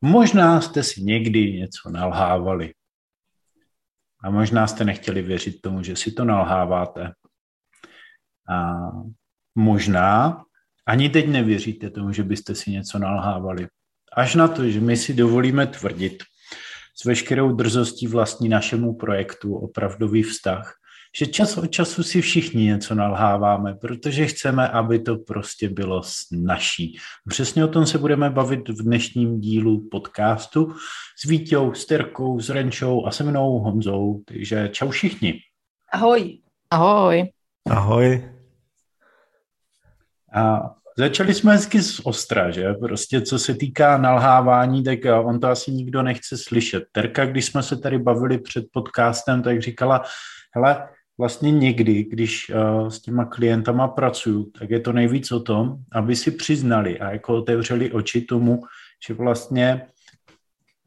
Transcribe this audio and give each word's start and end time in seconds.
Možná 0.00 0.60
jste 0.60 0.82
si 0.82 1.02
někdy 1.02 1.52
něco 1.52 1.90
nalhávali. 1.90 2.74
A 4.24 4.30
možná 4.30 4.66
jste 4.66 4.84
nechtěli 4.84 5.22
věřit 5.22 5.60
tomu, 5.60 5.82
že 5.82 5.96
si 5.96 6.12
to 6.12 6.24
nalháváte. 6.24 7.12
A 8.48 8.78
možná 9.54 10.42
ani 10.86 11.08
teď 11.08 11.28
nevěříte 11.28 11.90
tomu, 11.90 12.12
že 12.12 12.22
byste 12.22 12.54
si 12.54 12.70
něco 12.70 12.98
nalhávali. 12.98 13.68
Až 14.12 14.34
na 14.34 14.48
to, 14.48 14.70
že 14.70 14.80
my 14.80 14.96
si 14.96 15.14
dovolíme 15.14 15.66
tvrdit 15.66 16.22
s 16.94 17.04
veškerou 17.04 17.52
drzostí 17.52 18.06
vlastní 18.06 18.48
našemu 18.48 18.96
projektu 18.96 19.56
opravdový 19.56 20.22
vztah, 20.22 20.77
že 21.16 21.26
čas 21.26 21.56
od 21.56 21.70
času 21.70 22.02
si 22.02 22.20
všichni 22.20 22.64
něco 22.64 22.94
nalháváme, 22.94 23.74
protože 23.74 24.26
chceme, 24.26 24.68
aby 24.68 24.98
to 24.98 25.16
prostě 25.16 25.68
bylo 25.68 26.02
naší. 26.32 26.98
Přesně 27.28 27.64
o 27.64 27.68
tom 27.68 27.86
se 27.86 27.98
budeme 27.98 28.30
bavit 28.30 28.68
v 28.68 28.82
dnešním 28.82 29.40
dílu 29.40 29.88
podcastu 29.88 30.74
s 31.18 31.28
Vítěou, 31.28 31.74
s 31.74 31.86
Terkou, 31.86 32.40
s 32.40 32.50
Renčou 32.50 33.06
a 33.06 33.10
se 33.10 33.24
mnou 33.24 33.58
Honzou. 33.58 34.22
Takže 34.24 34.68
čau 34.72 34.90
všichni. 34.90 35.34
Ahoj. 35.92 36.38
Ahoj. 36.70 37.30
Ahoj. 37.70 38.30
A 40.34 40.74
Začali 40.98 41.34
jsme 41.34 41.52
hezky 41.52 41.82
z 41.82 42.00
ostra, 42.04 42.50
že? 42.50 42.72
Prostě 42.72 43.20
co 43.20 43.38
se 43.38 43.54
týká 43.54 43.98
nalhávání, 43.98 44.84
tak 44.84 44.98
on 45.24 45.40
to 45.40 45.48
asi 45.48 45.72
nikdo 45.72 46.02
nechce 46.02 46.38
slyšet. 46.38 46.84
Terka, 46.92 47.26
když 47.26 47.46
jsme 47.46 47.62
se 47.62 47.76
tady 47.76 47.98
bavili 47.98 48.38
před 48.38 48.64
podcastem, 48.72 49.42
tak 49.42 49.62
říkala, 49.62 50.02
hele, 50.54 50.88
vlastně 51.18 51.50
někdy, 51.50 52.04
když 52.04 52.50
uh, 52.50 52.88
s 52.88 53.00
těma 53.00 53.24
klientama 53.24 53.88
pracuju, 53.88 54.50
tak 54.58 54.70
je 54.70 54.80
to 54.80 54.92
nejvíc 54.92 55.32
o 55.32 55.40
tom, 55.40 55.76
aby 55.92 56.16
si 56.16 56.30
přiznali 56.30 56.98
a 56.98 57.12
jako 57.12 57.36
otevřeli 57.36 57.92
oči 57.92 58.20
tomu, 58.20 58.62
že 59.06 59.14
vlastně 59.14 59.86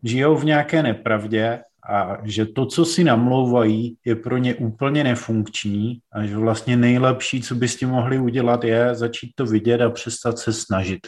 žijou 0.04 0.36
v 0.36 0.46
nějaké 0.46 0.84
nepravdě 0.84 1.64
a 1.90 2.18
že 2.24 2.46
to, 2.46 2.66
co 2.66 2.86
si 2.86 3.04
namlouvají, 3.04 3.98
je 4.06 4.16
pro 4.16 4.38
ně 4.38 4.56
úplně 4.56 5.04
nefunkční 5.04 6.00
a 6.14 6.26
že 6.26 6.38
vlastně 6.38 6.78
nejlepší, 6.78 7.42
co 7.42 7.56
by 7.56 7.68
s 7.68 7.76
tím 7.76 7.90
mohli 7.90 8.20
udělat, 8.20 8.64
je 8.64 8.96
začít 8.96 9.32
to 9.36 9.46
vidět 9.46 9.82
a 9.82 9.90
přestat 9.90 10.40
se 10.40 10.54
snažit. 10.54 11.00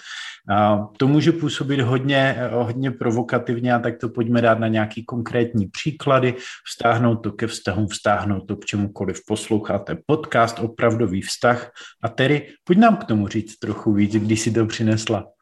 A 0.50 0.88
to 0.98 1.08
může 1.08 1.32
působit 1.32 1.82
hodně, 1.82 2.38
hodně 2.52 2.92
provokativně 2.92 3.74
a 3.74 3.80
tak 3.80 3.98
to 3.98 4.10
pojďme 4.10 4.42
dát 4.42 4.60
na 4.60 4.68
nějaký 4.68 5.06
konkrétní 5.06 5.68
příklady, 5.68 6.36
vztáhnout 6.68 7.16
to 7.16 7.32
ke 7.32 7.48
vztahům, 7.48 7.88
vztáhnout 7.88 8.48
to 8.48 8.56
k 8.56 8.66
čemukoliv 8.66 9.20
posloucháte 9.28 9.98
podcast, 10.06 10.60
opravdový 10.60 11.22
vztah 11.22 11.72
a 12.04 12.10
tedy 12.10 12.48
pojď 12.64 12.78
nám 12.78 12.98
k 12.98 13.04
tomu 13.04 13.28
říct 13.28 13.60
trochu 13.60 13.94
víc, 13.94 14.14
když 14.14 14.40
si 14.40 14.52
to 14.52 14.66
přinesla. 14.66 15.33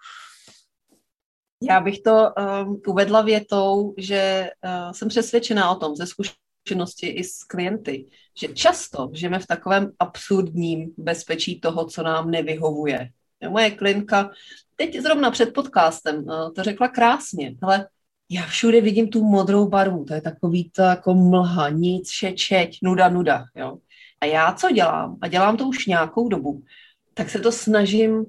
Já 1.61 1.79
bych 1.79 1.99
to 1.99 2.29
um, 2.65 2.81
uvedla 2.87 3.21
větou, 3.21 3.93
že 3.97 4.49
uh, 4.65 4.91
jsem 4.91 5.07
přesvědčená 5.07 5.71
o 5.71 5.75
tom 5.75 5.95
ze 5.95 6.05
zkušenosti 6.05 7.07
i 7.07 7.23
s 7.23 7.43
klienty, 7.43 8.05
že 8.39 8.47
často 8.47 9.09
žijeme 9.13 9.39
v 9.39 9.47
takovém 9.47 9.91
absurdním 9.99 10.93
bezpečí 10.97 11.59
toho, 11.59 11.85
co 11.85 12.03
nám 12.03 12.31
nevyhovuje. 12.31 13.09
Moje 13.49 13.71
klientka 13.71 14.31
teď 14.75 14.99
zrovna 14.99 15.31
před 15.31 15.53
podcastem 15.53 16.15
uh, 16.23 16.53
to 16.53 16.63
řekla 16.63 16.87
krásně, 16.87 17.55
ale 17.61 17.87
já 18.29 18.45
všude 18.45 18.81
vidím 18.81 19.07
tu 19.07 19.23
modrou 19.23 19.67
barvu, 19.67 20.05
to 20.05 20.13
je 20.13 20.21
takový 20.21 20.69
to 20.69 20.81
jako 20.81 21.13
mlha, 21.13 21.69
nic, 21.69 22.09
šečeť, 22.09 22.77
nuda, 22.83 23.09
nuda. 23.09 23.45
Jo? 23.55 23.77
A 24.21 24.25
já 24.25 24.53
co 24.53 24.71
dělám? 24.71 25.17
A 25.21 25.27
dělám 25.27 25.57
to 25.57 25.67
už 25.67 25.85
nějakou 25.85 26.29
dobu. 26.29 26.63
Tak 27.13 27.29
se 27.29 27.39
to 27.39 27.51
snažím 27.51 28.25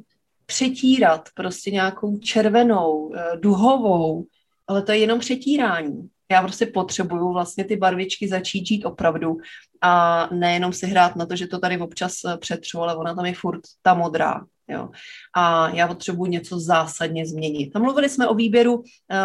přetírat 0.46 1.28
prostě 1.34 1.70
nějakou 1.70 2.18
červenou, 2.18 3.14
eh, 3.14 3.36
duhovou, 3.36 4.24
ale 4.66 4.82
to 4.82 4.92
je 4.92 4.98
jenom 4.98 5.18
přetírání. 5.18 6.08
Já 6.30 6.42
prostě 6.42 6.66
potřebuju 6.66 7.32
vlastně 7.32 7.64
ty 7.64 7.76
barvičky 7.76 8.28
začít 8.28 8.66
žít 8.66 8.84
opravdu 8.84 9.36
a 9.80 10.28
nejenom 10.32 10.72
si 10.72 10.86
hrát 10.86 11.16
na 11.16 11.26
to, 11.26 11.36
že 11.36 11.46
to 11.46 11.58
tady 11.58 11.78
občas 11.78 12.12
eh, 12.26 12.36
přetřu, 12.36 12.80
ale 12.80 12.96
ona 12.96 13.14
tam 13.14 13.24
je 13.24 13.34
furt 13.34 13.60
ta 13.82 13.94
modrá. 13.94 14.40
Jo. 14.68 14.88
A 15.34 15.68
já 15.68 15.88
potřebuji 15.88 16.24
něco 16.24 16.60
zásadně 16.60 17.26
změnit. 17.26 17.72
Tam 17.72 17.82
mluvili 17.82 18.08
jsme 18.08 18.28
o 18.28 18.34
výběru 18.34 18.74
uh, 18.74 18.84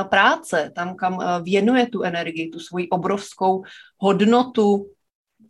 práce, 0.09 0.71
tam, 0.75 0.95
kam 0.95 1.43
věnuje 1.43 1.87
tu 1.87 2.03
energii, 2.03 2.49
tu 2.49 2.59
svoji 2.59 2.89
obrovskou 2.89 3.63
hodnotu, 3.97 4.89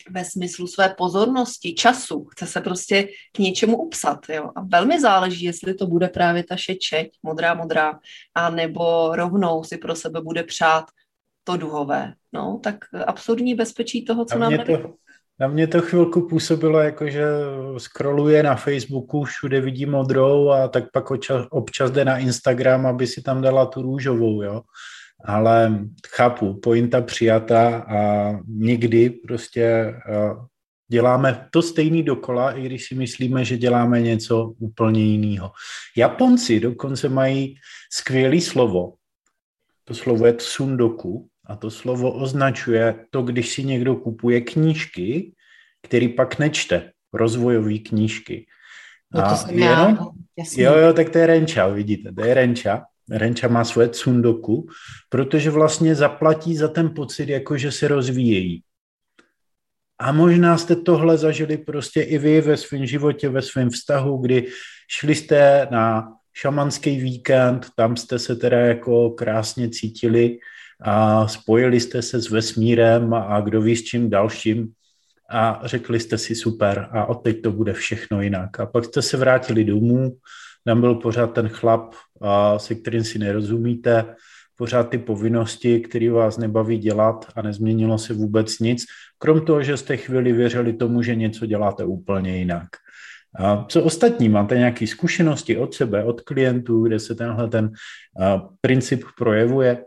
ve 0.09 0.25
smyslu 0.25 0.67
své 0.67 0.89
pozornosti, 0.97 1.73
času, 1.73 2.25
chce 2.25 2.47
se 2.47 2.61
prostě 2.61 3.07
k 3.31 3.39
něčemu 3.39 3.77
upsat. 3.77 4.19
Jo? 4.29 4.49
A 4.55 4.61
velmi 4.61 5.01
záleží, 5.01 5.45
jestli 5.45 5.73
to 5.73 5.87
bude 5.87 6.07
právě 6.07 6.43
ta 6.43 6.55
šečeť, 6.55 7.09
modrá, 7.23 7.53
modrá, 7.53 7.99
a 8.35 8.49
nebo 8.49 9.15
rovnou 9.15 9.63
si 9.63 9.77
pro 9.77 9.95
sebe 9.95 10.21
bude 10.21 10.43
přát 10.43 10.85
to 11.43 11.57
duhové. 11.57 12.13
No, 12.33 12.59
tak 12.63 12.75
absurdní 13.05 13.55
bezpečí 13.55 14.05
toho, 14.05 14.25
co 14.25 14.39
nám 14.39 14.57
to, 14.65 14.95
Na 15.39 15.47
mě 15.47 15.67
to 15.67 15.81
chvilku 15.81 16.27
působilo 16.27 16.79
jako, 16.79 17.09
že 17.09 17.25
scrolluje 17.77 18.43
na 18.43 18.55
Facebooku, 18.55 19.23
všude 19.23 19.61
vidí 19.61 19.85
modrou 19.85 20.49
a 20.49 20.67
tak 20.67 20.91
pak 20.91 21.11
občas, 21.11 21.45
občas 21.49 21.91
jde 21.91 22.05
na 22.05 22.17
Instagram, 22.17 22.85
aby 22.85 23.07
si 23.07 23.21
tam 23.21 23.41
dala 23.41 23.65
tu 23.65 23.81
růžovou, 23.81 24.41
jo 24.41 24.61
ale 25.25 25.79
chápu, 26.07 26.53
pointa 26.53 27.01
přijata 27.01 27.77
a 27.77 28.31
někdy 28.47 29.09
prostě 29.09 29.63
eh, 29.63 30.47
děláme 30.87 31.47
to 31.51 31.61
stejný 31.61 32.03
dokola, 32.03 32.51
i 32.51 32.65
když 32.65 32.87
si 32.87 32.95
myslíme, 32.95 33.45
že 33.45 33.57
děláme 33.57 34.01
něco 34.01 34.53
úplně 34.59 35.03
jiného. 35.03 35.51
Japonci 35.97 36.59
dokonce 36.59 37.09
mají 37.09 37.55
skvělé 37.91 38.41
slovo. 38.41 38.93
To 39.83 39.93
slovo 39.93 40.25
je 40.25 40.33
tsundoku 40.33 41.27
a 41.45 41.55
to 41.55 41.71
slovo 41.71 42.11
označuje 42.11 43.05
to, 43.09 43.21
když 43.21 43.53
si 43.53 43.63
někdo 43.63 43.95
kupuje 43.95 44.41
knížky, 44.41 45.33
který 45.81 46.07
pak 46.07 46.39
nečte, 46.39 46.91
rozvojové 47.13 47.77
knížky. 47.77 48.45
No 49.13 49.21
to 49.21 49.27
a 49.27 49.35
jsem 49.35 49.59
jenom, 49.59 49.97
já, 50.37 50.45
Jo, 50.57 50.77
jo, 50.77 50.93
tak 50.93 51.09
to 51.09 51.17
je 51.17 51.27
renča, 51.27 51.67
vidíte, 51.67 52.11
to 52.11 52.25
je 52.25 52.33
renča. 52.33 52.83
Renča 53.11 53.47
má 53.47 53.63
svoje 53.63 53.87
tsundoku, 53.87 54.67
protože 55.09 55.49
vlastně 55.49 55.95
zaplatí 55.95 56.57
za 56.57 56.67
ten 56.67 56.89
pocit, 56.89 57.29
jako 57.29 57.57
že 57.57 57.71
se 57.71 57.87
rozvíjejí. 57.87 58.63
A 59.99 60.11
možná 60.11 60.57
jste 60.57 60.75
tohle 60.75 61.17
zažili 61.17 61.57
prostě 61.57 62.01
i 62.01 62.17
vy 62.17 62.41
ve 62.41 62.57
svém 62.57 62.85
životě, 62.85 63.29
ve 63.29 63.41
svém 63.41 63.69
vztahu, 63.69 64.17
kdy 64.17 64.47
šli 64.87 65.15
jste 65.15 65.67
na 65.71 66.13
šamanský 66.33 66.97
víkend, 66.99 67.67
tam 67.75 67.97
jste 67.97 68.19
se 68.19 68.35
teda 68.35 68.57
jako 68.59 69.09
krásně 69.09 69.69
cítili 69.69 70.39
a 70.81 71.27
spojili 71.27 71.79
jste 71.79 72.01
se 72.01 72.21
s 72.21 72.29
vesmírem 72.29 73.13
a 73.13 73.41
kdo 73.41 73.61
ví 73.61 73.75
s 73.75 73.83
čím 73.83 74.09
dalším 74.09 74.71
a 75.29 75.61
řekli 75.63 75.99
jste 75.99 76.17
si 76.17 76.35
super 76.35 76.89
a 76.91 77.05
odteď 77.05 77.41
to 77.41 77.51
bude 77.51 77.73
všechno 77.73 78.21
jinak. 78.21 78.59
A 78.59 78.65
pak 78.65 78.85
jste 78.85 79.01
se 79.01 79.17
vrátili 79.17 79.63
domů 79.63 80.17
tam 80.67 80.81
byl 80.81 80.95
pořád 80.95 81.27
ten 81.33 81.49
chlap, 81.49 81.93
a 82.21 82.59
se 82.59 82.75
kterým 82.75 83.03
si 83.03 83.19
nerozumíte, 83.19 84.15
pořád 84.57 84.89
ty 84.89 84.97
povinnosti, 84.97 85.79
které 85.79 86.11
vás 86.11 86.37
nebaví 86.37 86.77
dělat 86.77 87.25
a 87.35 87.41
nezměnilo 87.41 87.97
se 87.97 88.13
vůbec 88.13 88.59
nic, 88.59 88.83
krom 89.17 89.41
toho, 89.41 89.63
že 89.63 89.77
jste 89.77 89.97
chvíli 89.97 90.31
věřili 90.31 90.73
tomu, 90.73 91.01
že 91.01 91.15
něco 91.15 91.45
děláte 91.45 91.85
úplně 91.85 92.37
jinak. 92.37 92.67
A 93.39 93.65
co 93.69 93.83
ostatní? 93.83 94.29
Máte 94.29 94.57
nějaké 94.57 94.87
zkušenosti 94.87 95.57
od 95.57 95.73
sebe, 95.73 96.03
od 96.03 96.21
klientů, 96.21 96.83
kde 96.83 96.99
se 96.99 97.15
tenhle 97.15 97.47
ten 97.49 97.71
princip 98.61 99.03
projevuje? 99.17 99.83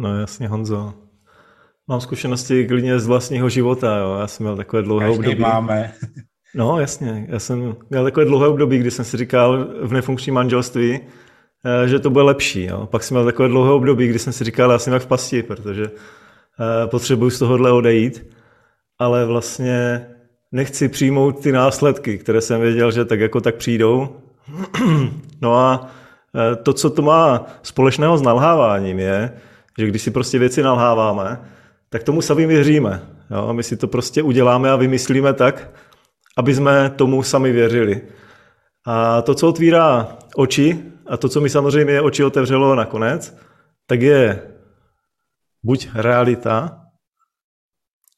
No 0.00 0.20
jasně, 0.20 0.48
Honzo. 0.48 0.94
Mám 1.88 2.00
zkušenosti 2.00 2.66
klidně 2.66 2.98
z 2.98 3.06
vlastního 3.06 3.48
života. 3.48 3.98
Jo. 3.98 4.16
Já 4.20 4.26
jsem 4.26 4.44
měl 4.44 4.56
takové 4.56 4.82
dlouhé 4.82 5.06
Každý 5.06 5.18
období. 5.18 5.40
máme. 5.40 5.92
No, 6.54 6.80
jasně. 6.80 7.26
Já 7.28 7.38
jsem 7.38 7.76
měl 7.90 8.04
takové 8.04 8.26
dlouhé 8.26 8.48
období, 8.48 8.78
kdy 8.78 8.90
jsem 8.90 9.04
si 9.04 9.16
říkal 9.16 9.66
v 9.82 9.92
nefunkčním 9.92 10.34
manželství, 10.34 11.00
eh, 11.64 11.88
že 11.88 11.98
to 11.98 12.10
bude 12.10 12.24
lepší. 12.24 12.64
Jo. 12.64 12.86
Pak 12.86 13.02
jsem 13.02 13.14
měl 13.14 13.24
takové 13.24 13.48
dlouhé 13.48 13.70
období, 13.70 14.08
kdy 14.08 14.18
jsem 14.18 14.32
si 14.32 14.44
říkal, 14.44 14.70
já 14.70 14.78
jsem 14.78 14.92
jak 14.92 15.02
v 15.02 15.06
pasti, 15.06 15.42
protože 15.42 15.84
eh, 15.84 16.86
potřebuji 16.86 17.30
z 17.30 17.38
tohohle 17.38 17.72
odejít, 17.72 18.26
ale 18.98 19.26
vlastně 19.26 20.06
nechci 20.52 20.88
přijmout 20.88 21.42
ty 21.42 21.52
následky, 21.52 22.18
které 22.18 22.40
jsem 22.40 22.60
věděl, 22.60 22.90
že 22.90 23.04
tak 23.04 23.20
jako 23.20 23.40
tak 23.40 23.54
přijdou. 23.54 24.16
No 25.42 25.58
a 25.58 25.90
eh, 26.34 26.56
to, 26.56 26.72
co 26.72 26.90
to 26.90 27.02
má 27.02 27.46
společného 27.62 28.18
s 28.18 28.22
nalháváním, 28.22 28.98
je, 28.98 29.32
že 29.78 29.86
když 29.86 30.02
si 30.02 30.10
prostě 30.10 30.38
věci 30.38 30.62
nalháváme, 30.62 31.40
tak 31.90 32.02
tomu 32.02 32.22
sami 32.22 32.46
věříme. 32.46 33.02
Jo? 33.30 33.52
My 33.52 33.62
si 33.62 33.76
to 33.76 33.88
prostě 33.88 34.22
uděláme 34.22 34.70
a 34.70 34.76
vymyslíme 34.76 35.32
tak, 35.32 35.70
aby 36.36 36.54
jsme 36.54 36.90
tomu 36.90 37.22
sami 37.22 37.52
věřili. 37.52 38.02
A 38.86 39.22
to, 39.22 39.34
co 39.34 39.48
otvírá 39.48 40.18
oči, 40.36 40.82
a 41.06 41.16
to, 41.16 41.28
co 41.28 41.40
mi 41.40 41.50
samozřejmě 41.50 42.00
oči 42.00 42.24
otevřelo 42.24 42.74
nakonec, 42.74 43.36
tak 43.86 44.00
je 44.00 44.50
buď 45.62 45.88
realita, 45.94 46.80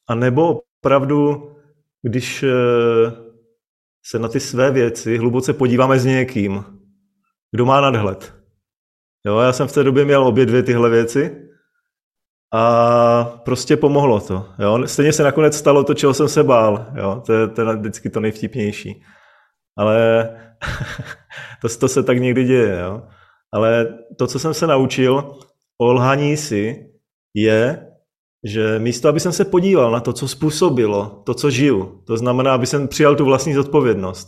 a 0.07 0.15
nebo 0.15 0.61
opravdu, 0.79 1.51
když 2.01 2.43
eh, 2.43 3.11
se 4.05 4.19
na 4.19 4.27
ty 4.27 4.39
své 4.39 4.71
věci 4.71 5.17
hluboce 5.17 5.53
podíváme 5.53 5.99
s 5.99 6.05
někým, 6.05 6.63
kdo 7.51 7.65
má 7.65 7.81
nadhled. 7.81 8.33
Jo, 9.25 9.39
já 9.39 9.53
jsem 9.53 9.67
v 9.67 9.73
té 9.73 9.83
době 9.83 10.05
měl 10.05 10.27
obě 10.27 10.45
dvě 10.45 10.63
tyhle 10.63 10.89
věci 10.89 11.46
a 12.53 13.23
prostě 13.45 13.77
pomohlo 13.77 14.19
to. 14.19 14.45
Jo. 14.59 14.79
Stejně 14.85 15.13
se 15.13 15.23
nakonec 15.23 15.57
stalo 15.57 15.83
to, 15.83 15.93
čeho 15.93 16.13
jsem 16.13 16.27
se 16.27 16.43
bál. 16.43 16.85
Jo. 16.95 17.21
To 17.25 17.33
je, 17.33 17.47
to 17.47 17.61
je 17.61 17.75
vždycky 17.75 18.09
to 18.09 18.19
nejvtipnější. 18.19 19.03
Ale 19.77 20.29
to, 21.61 21.69
to 21.79 21.87
se 21.87 22.03
tak 22.03 22.17
někdy 22.17 22.43
děje. 22.43 22.79
Jo. 22.79 23.01
Ale 23.53 23.87
to, 24.17 24.27
co 24.27 24.39
jsem 24.39 24.53
se 24.53 24.67
naučil 24.67 25.37
o 25.81 25.93
lhaní 25.93 26.37
si, 26.37 26.89
je, 27.35 27.87
že 28.43 28.79
místo, 28.79 29.09
aby 29.09 29.19
jsem 29.19 29.31
se 29.31 29.45
podíval 29.45 29.91
na 29.91 29.99
to, 29.99 30.13
co 30.13 30.27
způsobilo, 30.27 31.23
to, 31.25 31.33
co 31.33 31.49
žiju, 31.49 32.03
to 32.07 32.17
znamená, 32.17 32.53
aby 32.53 32.65
jsem 32.65 32.87
přijal 32.87 33.15
tu 33.15 33.25
vlastní 33.25 33.53
zodpovědnost. 33.53 34.27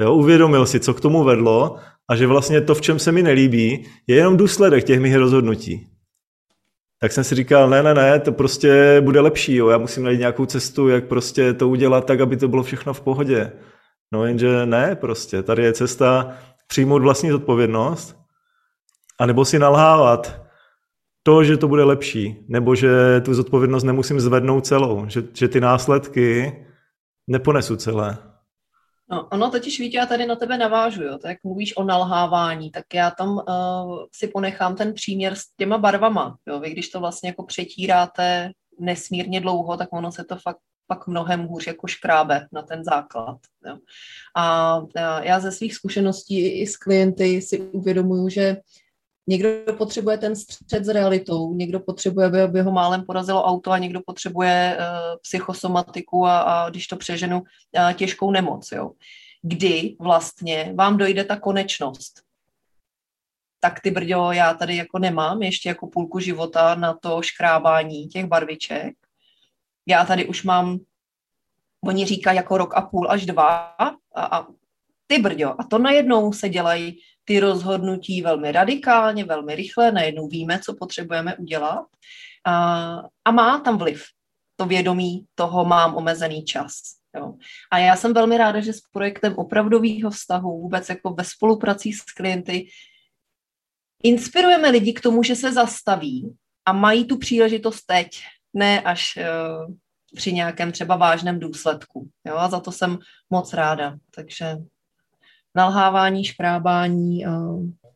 Jo, 0.00 0.14
uvědomil 0.14 0.66
si, 0.66 0.80
co 0.80 0.94
k 0.94 1.00
tomu 1.00 1.24
vedlo 1.24 1.76
a 2.10 2.16
že 2.16 2.26
vlastně 2.26 2.60
to, 2.60 2.74
v 2.74 2.80
čem 2.80 2.98
se 2.98 3.12
mi 3.12 3.22
nelíbí, 3.22 3.86
je 4.06 4.16
jenom 4.16 4.36
důsledek 4.36 4.84
těch 4.84 5.00
mých 5.00 5.16
rozhodnutí. 5.16 5.93
Tak 7.04 7.12
jsem 7.12 7.24
si 7.24 7.34
říkal, 7.34 7.70
ne, 7.70 7.82
ne, 7.82 7.94
ne, 7.94 8.20
to 8.20 8.32
prostě 8.32 9.00
bude 9.00 9.20
lepší, 9.20 9.54
jo. 9.54 9.68
já 9.68 9.78
musím 9.78 10.04
najít 10.04 10.18
nějakou 10.18 10.46
cestu, 10.46 10.88
jak 10.88 11.04
prostě 11.04 11.52
to 11.52 11.68
udělat 11.68 12.06
tak, 12.06 12.20
aby 12.20 12.36
to 12.36 12.48
bylo 12.48 12.62
všechno 12.62 12.94
v 12.94 13.00
pohodě. 13.00 13.52
No 14.12 14.26
jenže 14.26 14.66
ne, 14.66 14.96
prostě, 14.96 15.42
tady 15.42 15.62
je 15.64 15.72
cesta 15.72 16.32
přijmout 16.66 17.02
vlastní 17.02 17.30
zodpovědnost, 17.30 18.16
anebo 19.20 19.44
si 19.44 19.58
nalhávat 19.58 20.42
to, 21.22 21.44
že 21.44 21.56
to 21.56 21.68
bude 21.68 21.84
lepší, 21.84 22.46
nebo 22.48 22.74
že 22.74 23.20
tu 23.24 23.34
zodpovědnost 23.34 23.84
nemusím 23.84 24.20
zvednout 24.20 24.66
celou, 24.66 25.04
že, 25.08 25.24
že 25.32 25.48
ty 25.48 25.60
následky 25.60 26.52
neponesu 27.26 27.76
celé. 27.76 28.18
No, 29.10 29.28
ono 29.32 29.50
totiž, 29.50 29.80
Vítě, 29.80 29.96
já 29.96 30.06
tady 30.06 30.26
na 30.26 30.36
tebe 30.36 30.58
navážu, 30.58 31.02
jo. 31.02 31.18
Tak 31.18 31.38
mluvíš 31.44 31.76
o 31.76 31.84
nalhávání, 31.84 32.70
tak 32.70 32.94
já 32.94 33.10
tam 33.10 33.30
uh, 33.36 34.04
si 34.12 34.28
ponechám 34.28 34.76
ten 34.76 34.94
příměr 34.94 35.34
s 35.34 35.44
těma 35.56 35.78
barvama, 35.78 36.36
jo. 36.46 36.60
Vy 36.60 36.70
když 36.70 36.88
to 36.88 37.00
vlastně 37.00 37.28
jako 37.28 37.42
přetíráte 37.42 38.50
nesmírně 38.80 39.40
dlouho, 39.40 39.76
tak 39.76 39.88
ono 39.92 40.12
se 40.12 40.24
to 40.24 40.36
fakt 40.36 40.58
pak 40.86 41.06
mnohem 41.06 41.46
hůř 41.46 41.66
jako 41.66 41.86
škrábe 41.86 42.46
na 42.52 42.62
ten 42.62 42.84
základ. 42.84 43.38
Jo. 43.66 43.76
A 44.36 44.80
já 45.22 45.40
ze 45.40 45.52
svých 45.52 45.74
zkušeností 45.74 46.60
i 46.60 46.66
s 46.66 46.76
klienty 46.76 47.42
si 47.42 47.60
uvědomuju, 47.60 48.28
že 48.28 48.56
Někdo 49.26 49.48
potřebuje 49.78 50.18
ten 50.18 50.36
střed 50.36 50.84
s 50.84 50.88
realitou, 50.88 51.54
někdo 51.54 51.80
potřebuje, 51.80 52.26
aby, 52.44 52.60
ho 52.60 52.72
málem 52.72 53.04
porazilo 53.04 53.44
auto 53.44 53.70
a 53.70 53.78
někdo 53.78 54.00
potřebuje 54.06 54.78
uh, 54.78 54.84
psychosomatiku 55.22 56.26
a, 56.26 56.40
a 56.40 56.70
když 56.70 56.86
to 56.86 56.96
přeženu, 56.96 57.40
uh, 57.40 57.92
těžkou 57.92 58.30
nemoc. 58.30 58.72
Jo. 58.72 58.90
Kdy 59.42 59.96
vlastně 60.00 60.72
vám 60.74 60.96
dojde 60.96 61.24
ta 61.24 61.36
konečnost? 61.36 62.22
Tak 63.60 63.80
ty 63.80 63.90
brďo, 63.90 64.32
já 64.32 64.54
tady 64.54 64.76
jako 64.76 64.98
nemám 64.98 65.42
ještě 65.42 65.68
jako 65.68 65.86
půlku 65.86 66.18
života 66.18 66.74
na 66.74 66.94
to 66.94 67.22
škrábání 67.22 68.08
těch 68.08 68.26
barviček. 68.26 68.94
Já 69.86 70.04
tady 70.04 70.26
už 70.26 70.42
mám, 70.42 70.78
oni 71.84 72.06
říkají 72.06 72.36
jako 72.36 72.58
rok 72.58 72.76
a 72.76 72.82
půl 72.82 73.10
až 73.10 73.26
dva 73.26 73.56
a, 73.56 73.96
a 74.16 74.46
ty 75.06 75.18
brďo, 75.18 75.60
a 75.60 75.64
to 75.64 75.78
najednou 75.78 76.32
se 76.32 76.48
dělají 76.48 77.00
ty 77.24 77.40
rozhodnutí 77.40 78.22
velmi 78.22 78.52
radikálně, 78.52 79.24
velmi 79.24 79.54
rychle, 79.54 79.92
najednou 79.92 80.28
víme, 80.28 80.58
co 80.58 80.74
potřebujeme 80.74 81.36
udělat 81.36 81.86
a, 82.46 82.96
a 83.24 83.30
má 83.30 83.58
tam 83.58 83.78
vliv. 83.78 84.04
To 84.56 84.66
vědomí 84.66 85.26
toho 85.34 85.64
mám 85.64 85.96
omezený 85.96 86.44
čas. 86.44 86.72
Jo. 87.16 87.34
A 87.70 87.78
já 87.78 87.96
jsem 87.96 88.14
velmi 88.14 88.38
ráda, 88.38 88.60
že 88.60 88.72
s 88.72 88.80
projektem 88.80 89.34
opravdového 89.36 90.10
vztahu, 90.10 90.60
vůbec 90.60 90.88
jako 90.88 91.10
ve 91.10 91.24
spolupráci 91.24 91.92
s 91.92 92.02
klienty, 92.02 92.68
inspirujeme 94.02 94.70
lidi 94.70 94.92
k 94.92 95.00
tomu, 95.00 95.22
že 95.22 95.36
se 95.36 95.52
zastaví 95.52 96.36
a 96.66 96.72
mají 96.72 97.04
tu 97.04 97.18
příležitost 97.18 97.82
teď, 97.82 98.20
ne 98.54 98.80
až 98.80 99.18
uh, 99.18 99.74
při 100.16 100.32
nějakém 100.32 100.72
třeba 100.72 100.96
vážném 100.96 101.40
důsledku. 101.40 102.08
Jo? 102.26 102.36
A 102.36 102.48
za 102.48 102.60
to 102.60 102.72
jsem 102.72 102.98
moc 103.30 103.52
ráda. 103.52 103.96
Takže 104.14 104.56
nalhávání, 105.56 106.24
škrábání, 106.24 107.24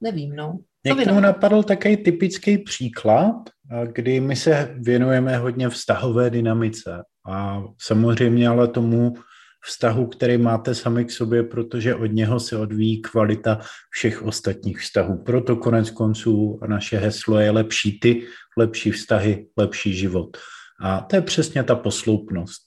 nevím, 0.01 0.37
no. 0.37 0.59
Mě 0.85 1.05
k 1.05 1.09
tomu 1.09 1.21
napadl 1.21 1.63
takový 1.63 1.97
typický 1.97 2.59
příklad, 2.59 3.35
kdy 3.93 4.21
my 4.21 4.37
se 4.37 4.75
věnujeme 4.79 5.37
hodně 5.37 5.69
vztahové 5.69 6.31
dynamice 6.31 7.03
a 7.27 7.63
samozřejmě 7.79 8.49
ale 8.49 8.69
tomu 8.69 9.15
vztahu, 9.65 10.07
který 10.07 10.39
máte 10.39 10.75
sami 10.75 11.05
k 11.05 11.11
sobě, 11.11 11.43
protože 11.43 11.95
od 11.95 12.07
něho 12.07 12.41
se 12.41 12.57
odvíjí 12.57 13.03
kvalita 13.03 13.61
všech 13.91 14.23
ostatních 14.23 14.79
vztahů. 14.79 15.23
Proto 15.23 15.57
konec 15.57 15.91
konců 15.91 16.61
naše 16.69 16.99
heslo 16.99 17.39
je 17.39 17.51
lepší 17.51 18.01
ty, 18.01 18.23
lepší 18.59 18.91
vztahy, 18.91 19.47
lepší 19.57 19.95
život. 19.95 20.37
A 20.81 21.01
to 21.01 21.17
je 21.17 21.23
přesně 21.23 21.63
ta 21.63 21.75
posloupnost. 21.75 22.63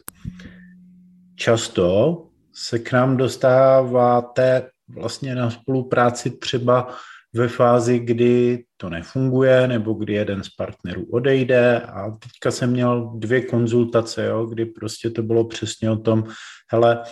Často 1.36 2.18
se 2.54 2.80
k 2.80 2.92
nám 2.92 3.18
dostáváte 3.18 4.70
vlastně 4.94 5.36
na 5.36 5.50
spolupráci 5.50 6.30
třeba 6.30 6.88
ve 7.34 7.48
fázi, 7.48 8.00
kdy 8.00 8.64
to 8.78 8.90
nefunguje, 8.90 9.68
nebo 9.68 9.94
kdy 9.94 10.14
jeden 10.14 10.44
z 10.44 10.50
partnerů 10.50 11.06
odejde 11.12 11.82
a 11.82 12.12
teďka 12.12 12.52
jsem 12.52 12.72
měl 12.72 13.12
dvě 13.16 13.42
konzultace, 13.42 14.26
jo, 14.26 14.46
kdy 14.46 14.66
prostě 14.66 15.10
to 15.10 15.24
bylo 15.24 15.46
přesně 15.46 15.92
o 15.92 15.98
tom, 15.98 16.24
hele, 16.72 17.04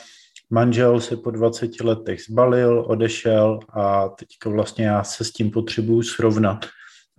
manžel 0.50 1.00
se 1.00 1.18
po 1.18 1.32
20 1.32 1.80
letech 1.80 2.22
zbalil, 2.30 2.86
odešel 2.88 3.60
a 3.70 4.10
teďka 4.10 4.50
vlastně 4.50 4.86
já 4.86 5.04
se 5.04 5.24
s 5.24 5.32
tím 5.32 5.52
potřebuju 5.52 6.04
srovnat. 6.04 6.66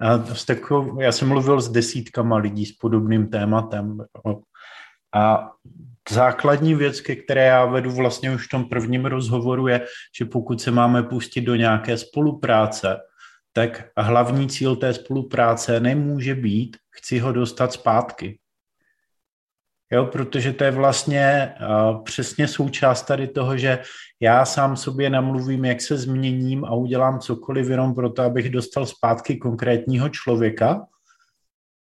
A 0.00 0.34
s 0.34 0.44
takovou, 0.44 1.00
já 1.00 1.12
jsem 1.12 1.28
mluvil 1.28 1.60
s 1.60 1.68
desítkama 1.68 2.36
lidí 2.36 2.66
s 2.66 2.72
podobným 2.72 3.28
tématem 3.28 3.98
a 5.14 5.50
základní 6.10 6.74
věc, 6.74 7.00
ke 7.00 7.16
které 7.16 7.44
já 7.44 7.64
vedu 7.64 7.90
vlastně 7.90 8.34
už 8.34 8.46
v 8.46 8.50
tom 8.50 8.68
prvním 8.68 9.06
rozhovoru, 9.06 9.68
je, 9.68 9.86
že 10.18 10.24
pokud 10.24 10.60
se 10.60 10.70
máme 10.70 11.02
pustit 11.02 11.40
do 11.40 11.54
nějaké 11.54 11.98
spolupráce, 11.98 12.98
tak 13.52 13.88
hlavní 13.96 14.48
cíl 14.48 14.76
té 14.76 14.94
spolupráce 14.94 15.80
nemůže 15.80 16.34
být, 16.34 16.76
chci 16.90 17.18
ho 17.18 17.32
dostat 17.32 17.72
zpátky. 17.72 18.38
Jo, 19.92 20.06
protože 20.06 20.52
to 20.52 20.64
je 20.64 20.70
vlastně 20.70 21.54
uh, 21.61 22.04
přesně 22.04 22.49
součást 22.49 23.02
tady 23.02 23.28
toho, 23.28 23.56
že 23.56 23.78
já 24.20 24.44
sám 24.44 24.76
sobě 24.76 25.11
namluvím, 25.11 25.64
jak 25.64 25.80
se 25.80 25.96
změním 25.96 26.64
a 26.64 26.75
udělám 26.75 27.20
cokoliv 27.20 27.68
jenom 27.68 27.94
proto, 27.94 28.23
abych 28.23 28.50
dostal 28.50 28.87
zpátky 28.87 29.37
konkrétního 29.37 30.08
člověka, 30.08 30.87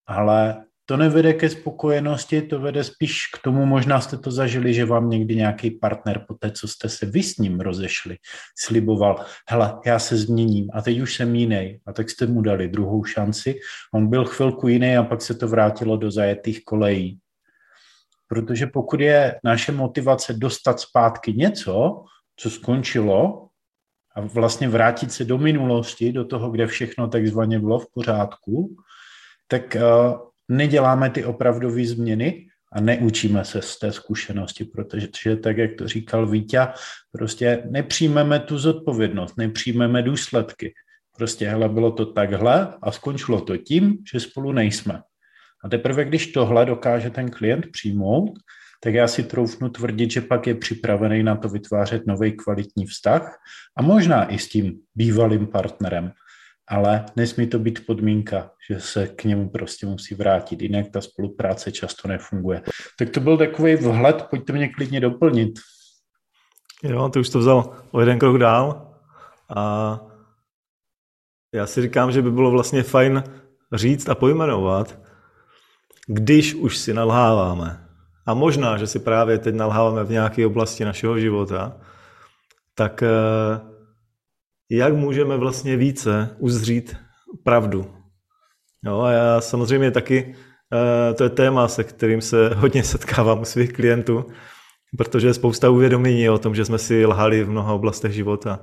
ale 0.08 0.66
to 0.86 0.98
nevede 0.98 1.34
ke 1.34 1.50
spokojenosti, 1.50 2.42
to 2.42 2.60
vede 2.60 2.84
spíš 2.84 3.28
k 3.28 3.44
tomu, 3.44 3.66
možná 3.66 4.02
jste 4.02 4.18
to 4.18 4.32
zažili, 4.32 4.74
že 4.74 4.86
vám 4.86 5.10
někdy 5.10 5.36
nějaký 5.36 5.72
partner 5.72 6.26
po 6.28 6.34
té, 6.34 6.52
co 6.52 6.68
jste 6.68 6.90
se 6.90 7.06
vy 7.06 7.24
s 7.24 7.38
ním 7.38 7.60
rozešli, 7.60 8.18
sliboval, 8.60 9.26
hele, 9.50 9.80
já 9.86 10.00
se 10.00 10.18
změním 10.18 10.70
a 10.74 10.82
teď 10.82 11.00
už 11.00 11.16
jsem 11.16 11.36
jiný. 11.36 11.80
A 11.86 11.94
tak 11.94 12.10
jste 12.10 12.28
mu 12.28 12.42
dali 12.42 12.68
druhou 12.68 13.04
šanci. 13.04 13.60
On 13.94 14.08
byl 14.08 14.26
chvilku 14.26 14.68
jiný 14.68 14.98
a 14.98 15.04
pak 15.04 15.22
se 15.22 15.34
to 15.34 15.48
vrátilo 15.48 15.98
do 15.98 16.12
zajetých 16.12 16.66
kolejí. 16.66 17.20
Protože 18.28 18.68
pokud 18.68 19.00
je 19.00 19.40
naše 19.44 19.72
motivace 19.72 20.34
dostat 20.34 20.80
zpátky 20.80 21.34
něco, 21.34 22.04
co 22.36 22.50
skončilo, 22.50 23.48
a 24.16 24.22
vlastně 24.22 24.70
vrátit 24.70 25.12
se 25.12 25.26
do 25.26 25.38
minulosti, 25.38 26.12
do 26.12 26.26
toho, 26.26 26.52
kde 26.52 26.68
všechno 26.68 27.08
takzvaně 27.08 27.60
bylo 27.60 27.80
v 27.80 27.92
pořádku, 27.94 28.76
tak 29.48 29.76
eh, 29.76 29.82
neděláme 30.52 31.10
ty 31.10 31.26
opravdové 31.26 31.86
změny 31.86 32.48
a 32.74 32.82
neučíme 32.82 33.46
se 33.46 33.62
z 33.62 33.80
té 33.80 33.92
zkušenosti, 33.92 34.66
protože 34.66 35.36
tak, 35.36 35.58
jak 35.58 35.72
to 35.78 35.88
říkal 35.88 36.28
Vítě, 36.28 36.68
prostě 37.12 37.64
nepřijmeme 37.70 38.40
tu 38.40 38.58
zodpovědnost, 38.58 39.38
nepřijmeme 39.38 40.02
důsledky. 40.02 40.74
Prostě, 41.18 41.50
hele, 41.50 41.70
bylo 41.70 41.92
to 41.92 42.06
takhle 42.06 42.74
a 42.82 42.92
skončilo 42.92 43.42
to 43.42 43.58
tím, 43.58 43.98
že 44.12 44.20
spolu 44.20 44.52
nejsme. 44.52 45.02
A 45.64 45.70
teprve, 45.70 46.06
když 46.06 46.28
tohle 46.28 46.66
dokáže 46.66 47.10
ten 47.10 47.32
klient 47.32 47.66
přijmout, 47.72 48.40
tak 48.84 48.94
já 48.94 49.08
si 49.08 49.24
troufnu 49.24 49.70
tvrdit, 49.70 50.12
že 50.12 50.22
pak 50.22 50.48
je 50.48 50.56
připravený 50.56 51.24
na 51.24 51.36
to 51.36 51.50
vytvářet 51.50 52.08
nový 52.08 52.32
kvalitní 52.32 52.86
vztah 52.86 53.36
a 53.78 53.82
možná 53.82 54.32
i 54.32 54.40
s 54.40 54.50
tím 54.50 54.80
bývalým 54.96 55.48
partnerem 55.48 56.12
ale 56.68 57.06
nesmí 57.16 57.48
to 57.48 57.60
být 57.60 57.86
podmínka, 57.86 58.52
že 58.70 58.80
se 58.80 59.08
k 59.08 59.24
němu 59.24 59.50
prostě 59.50 59.86
musí 59.86 60.16
vrátit, 60.16 60.62
jinak 60.62 60.90
ta 60.90 61.02
spolupráce 61.02 61.72
často 61.72 62.08
nefunguje. 62.08 62.62
Tak 63.00 63.10
to 63.10 63.20
byl 63.20 63.38
takový 63.38 63.76
vhled, 63.76 64.24
pojďte 64.30 64.54
mě 64.54 64.70
klidně 64.70 65.00
doplnit. 65.00 65.60
Jo, 66.84 67.10
ty 67.10 67.20
už 67.20 67.30
to 67.30 67.40
vzal 67.40 67.74
o 67.92 68.00
jeden 68.00 68.20
krok 68.20 68.38
dál 68.38 68.96
a 69.56 70.00
já 71.54 71.68
si 71.68 71.82
říkám, 71.82 72.12
že 72.12 72.22
by 72.22 72.32
bylo 72.32 72.52
vlastně 72.52 72.84
fajn 72.84 73.24
říct 73.74 74.10
a 74.10 74.16
pojmenovat, 74.16 75.00
když 76.08 76.54
už 76.54 76.78
si 76.78 76.94
nalháváme. 76.94 77.88
A 78.26 78.34
možná, 78.34 78.78
že 78.78 78.88
si 78.88 79.00
právě 79.00 79.38
teď 79.38 79.56
nalháváme 79.56 80.04
v 80.04 80.12
nějaké 80.12 80.46
oblasti 80.46 80.86
našeho 80.86 81.20
života, 81.20 81.78
tak 82.76 83.04
eh, 83.04 83.71
jak 84.72 84.96
můžeme 84.96 85.38
vlastně 85.38 85.78
více 85.78 86.36
uzřít 86.40 86.96
pravdu. 87.44 87.86
No 88.84 89.04
a 89.04 89.12
já 89.12 89.42
samozřejmě 89.42 89.92
taky, 89.92 90.26
uh, 90.26 91.16
to 91.16 91.24
je 91.24 91.30
téma, 91.30 91.68
se 91.68 91.84
kterým 91.84 92.22
se 92.22 92.50
hodně 92.56 92.84
setkávám 92.84 93.42
u 93.42 93.46
svých 93.46 93.74
klientů, 93.74 94.26
protože 94.98 95.28
je 95.28 95.34
spousta 95.34 95.70
uvědomění 95.70 96.30
o 96.30 96.38
tom, 96.38 96.56
že 96.56 96.66
jsme 96.66 96.78
si 96.78 97.06
lhali 97.06 97.44
v 97.44 97.50
mnoha 97.50 97.74
oblastech 97.74 98.12
života. 98.12 98.60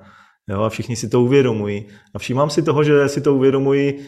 Jo, 0.49 0.63
a 0.63 0.69
všichni 0.69 0.97
si 0.97 1.09
to 1.09 1.23
uvědomují. 1.23 1.87
A 2.15 2.19
všímám 2.19 2.51
si 2.51 2.63
toho, 2.63 2.85
že 2.85 3.09
si 3.09 3.21
to 3.21 3.35
uvědomují 3.35 3.95
uh, 3.95 4.03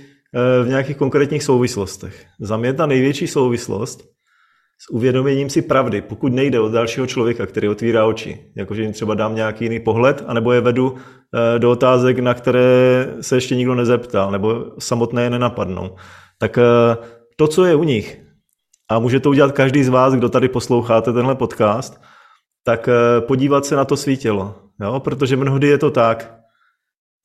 v 0.64 0.68
nějakých 0.68 0.96
konkrétních 0.96 1.42
souvislostech. 1.42 2.26
Za 2.40 2.56
mě 2.56 2.72
ta 2.72 2.86
největší 2.86 3.26
souvislost 3.26 4.10
s 4.82 4.90
uvědoměním 4.90 5.50
si 5.50 5.62
pravdy, 5.62 6.00
pokud 6.00 6.32
nejde 6.32 6.60
od 6.60 6.72
dalšího 6.72 7.06
člověka, 7.06 7.46
který 7.46 7.68
otvírá 7.68 8.06
oči, 8.06 8.38
jakože 8.56 8.82
jim 8.82 8.92
třeba 8.92 9.14
dám 9.14 9.34
nějaký 9.34 9.64
jiný 9.64 9.80
pohled, 9.80 10.24
anebo 10.26 10.52
je 10.52 10.60
vedu 10.60 10.94
eh, 10.96 11.19
do 11.58 11.70
otázek, 11.70 12.18
na 12.18 12.34
které 12.34 13.06
se 13.20 13.36
ještě 13.36 13.56
nikdo 13.56 13.74
nezeptal, 13.74 14.30
nebo 14.30 14.64
samotné 14.78 15.30
nenapadnou. 15.30 15.96
Tak 16.38 16.58
eh, 16.58 16.96
to, 17.36 17.48
co 17.48 17.64
je 17.64 17.74
u 17.74 17.84
nich, 17.84 18.20
a 18.90 18.98
může 18.98 19.20
to 19.20 19.30
udělat 19.30 19.52
každý 19.52 19.84
z 19.84 19.88
vás, 19.88 20.14
kdo 20.14 20.28
tady 20.28 20.48
posloucháte 20.48 21.12
tenhle 21.12 21.34
podcast, 21.34 22.00
tak 22.64 22.88
eh, 22.88 23.20
podívat 23.20 23.64
se 23.64 23.76
na 23.76 23.84
to 23.84 23.96
svý 23.96 24.16
tělo. 24.16 24.54
Jo? 24.80 25.00
Protože 25.00 25.36
mnohdy 25.36 25.68
je 25.68 25.78
to 25.78 25.90
tak, 25.90 26.34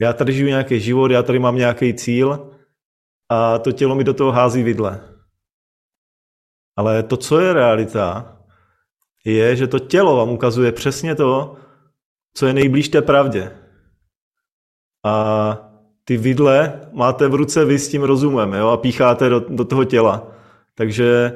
já 0.02 0.14
tady 0.14 0.34
žiju 0.34 0.48
nějaký 0.48 0.80
život, 0.80 1.12
já 1.12 1.24
tady 1.24 1.40
mám 1.40 1.56
nějaký 1.56 1.94
cíl 1.94 2.52
a 3.30 3.60
to 3.60 3.72
tělo 3.72 3.96
mi 3.96 4.04
do 4.04 4.14
toho 4.14 4.32
hází 4.32 4.64
vidle. 4.64 5.02
Ale 6.78 7.04
to, 7.04 7.18
co 7.18 7.40
je 7.40 7.54
realita, 7.54 8.38
je, 9.26 9.56
že 9.56 9.68
to 9.68 9.80
tělo 9.80 10.16
vám 10.16 10.30
ukazuje 10.30 10.72
přesně 10.72 11.16
to, 11.16 11.56
co 12.34 12.46
je 12.46 12.54
nejblíž 12.54 12.90
té 12.90 13.02
pravdě. 13.02 13.65
A 15.06 15.58
ty 16.04 16.18
vidle 16.18 16.82
máte 16.94 17.28
v 17.28 17.36
ruce 17.36 17.66
vy 17.66 17.80
s 17.80 17.90
tím 17.90 18.04
rozumem 18.04 18.54
jo? 18.54 18.68
a 18.68 18.78
pícháte 18.78 19.30
do, 19.30 19.40
do 19.40 19.66
toho 19.66 19.86
těla. 19.86 20.28
Takže 20.76 21.32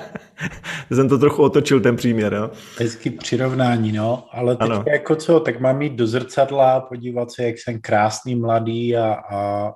jsem 0.90 1.08
to 1.08 1.18
trochu 1.18 1.42
otočil, 1.42 1.80
ten 1.80 1.96
příměr. 1.96 2.34
Jo? 2.34 2.50
Hezký 2.78 3.10
přirovnání, 3.10 3.92
no. 3.92 4.24
Ale 4.32 4.56
teď 4.56 4.70
jako 4.86 5.16
co, 5.16 5.40
tak 5.40 5.60
mám 5.60 5.82
jít 5.82 5.92
do 5.92 6.06
zrcadla, 6.06 6.80
podívat 6.80 7.32
se, 7.32 7.44
jak 7.44 7.58
jsem 7.58 7.80
krásný, 7.80 8.34
mladý 8.34 8.96
a, 8.96 9.16
a 9.32 9.72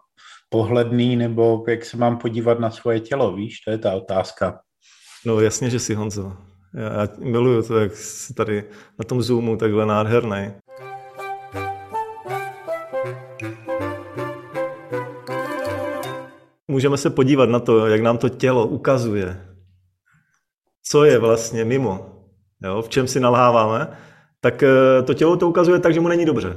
pohledný, 0.49 1.17
nebo 1.17 1.65
jak 1.69 1.85
se 1.85 1.97
mám 1.97 2.19
podívat 2.19 2.59
na 2.59 2.71
svoje 2.71 3.01
tělo, 3.01 3.33
víš? 3.33 3.61
To 3.61 3.71
je 3.71 3.79
ta 3.79 3.93
otázka. 3.93 4.61
No 5.27 5.41
jasně, 5.41 5.71
že 5.71 5.79
si 5.79 5.95
Honzo. 5.95 6.33
Já, 6.75 7.01
já 7.01 7.09
miluju 7.19 7.63
to, 7.63 7.79
jak 7.79 7.97
jsi 7.97 8.35
tady 8.35 8.65
na 8.99 9.05
tom 9.05 9.23
Zoomu 9.23 9.57
takhle 9.57 9.87
nádherný. 9.87 10.53
Můžeme 16.73 16.97
se 16.97 17.11
podívat 17.11 17.49
na 17.49 17.61
to, 17.61 17.87
jak 17.87 18.01
nám 18.01 18.19
to 18.19 18.29
tělo 18.29 18.67
ukazuje, 18.67 19.47
co 20.83 21.05
je 21.05 21.19
vlastně 21.19 21.65
mimo, 21.65 22.25
jo, 22.65 22.83
v 22.83 22.89
čem 22.89 23.09
si 23.09 23.21
nalháváme, 23.21 23.89
tak 24.41 24.63
eh, 24.63 25.03
to 25.03 25.15
tělo 25.15 25.37
to 25.37 25.49
ukazuje 25.49 25.79
tak, 25.79 25.95
že 25.95 26.01
mu 26.01 26.09
není 26.09 26.25
dobře. 26.25 26.57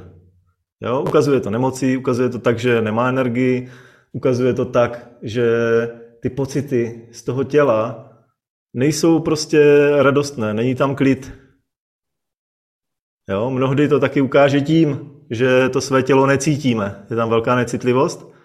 Jo? 0.80 1.00
Ukazuje 1.00 1.40
to 1.40 1.50
nemocí, 1.50 1.96
ukazuje 1.96 2.28
to 2.28 2.38
tak, 2.38 2.58
že 2.58 2.82
nemá 2.82 3.08
energii, 3.08 3.68
ukazuje 4.12 4.54
to 4.54 4.64
tak, 4.64 5.10
že 5.22 5.46
ty 6.22 6.30
pocity 6.30 7.08
z 7.12 7.22
toho 7.22 7.44
těla 7.44 8.10
nejsou 8.74 9.20
prostě 9.20 9.90
radostné, 10.00 10.54
není 10.54 10.74
tam 10.74 10.96
klid. 10.96 11.32
Jo? 13.28 13.50
Mnohdy 13.50 13.88
to 13.88 14.00
taky 14.00 14.20
ukáže 14.20 14.60
tím, 14.60 15.12
že 15.30 15.68
to 15.68 15.80
své 15.80 16.02
tělo 16.02 16.26
necítíme. 16.26 17.06
Je 17.10 17.16
tam 17.16 17.30
velká 17.30 17.56
necitlivost 17.56 18.35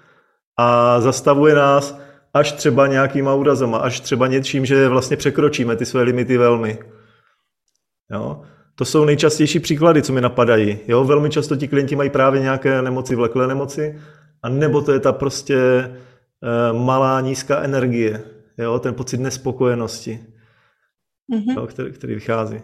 a 0.62 1.02
zastavuje 1.02 1.56
nás 1.56 2.00
až 2.34 2.52
třeba 2.52 2.88
nějakýma 2.88 3.34
úrazama, 3.34 3.78
až 3.78 4.00
třeba 4.00 4.28
něčím, 4.28 4.66
že 4.66 4.88
vlastně 4.88 5.18
překročíme 5.18 5.76
ty 5.76 5.86
své 5.86 6.02
limity 6.02 6.38
velmi. 6.38 6.80
Jo? 8.12 8.42
To 8.76 8.86
jsou 8.86 9.06
nejčastější 9.06 9.60
příklady, 9.60 10.02
co 10.02 10.14
mi 10.14 10.22
napadají. 10.22 10.80
Jo? 10.88 11.04
Velmi 11.04 11.30
často 11.30 11.56
ti 11.56 11.68
klienti 11.68 11.96
mají 11.96 12.10
právě 12.10 12.42
nějaké 12.42 12.82
nemoci, 12.82 13.16
vleklé 13.16 13.48
nemoci, 13.48 14.02
a 14.44 14.50
nebo 14.50 14.82
to 14.82 14.92
je 14.92 15.00
ta 15.00 15.12
prostě 15.12 15.58
e, 15.58 16.74
malá, 16.74 17.22
nízká 17.22 17.62
energie, 17.62 18.24
jo? 18.58 18.80
ten 18.80 18.94
pocit 18.94 19.20
nespokojenosti, 19.20 20.20
mm-hmm. 21.34 21.56
jo? 21.56 21.68
Který, 21.68 21.92
který 21.92 22.14
vychází. 22.14 22.62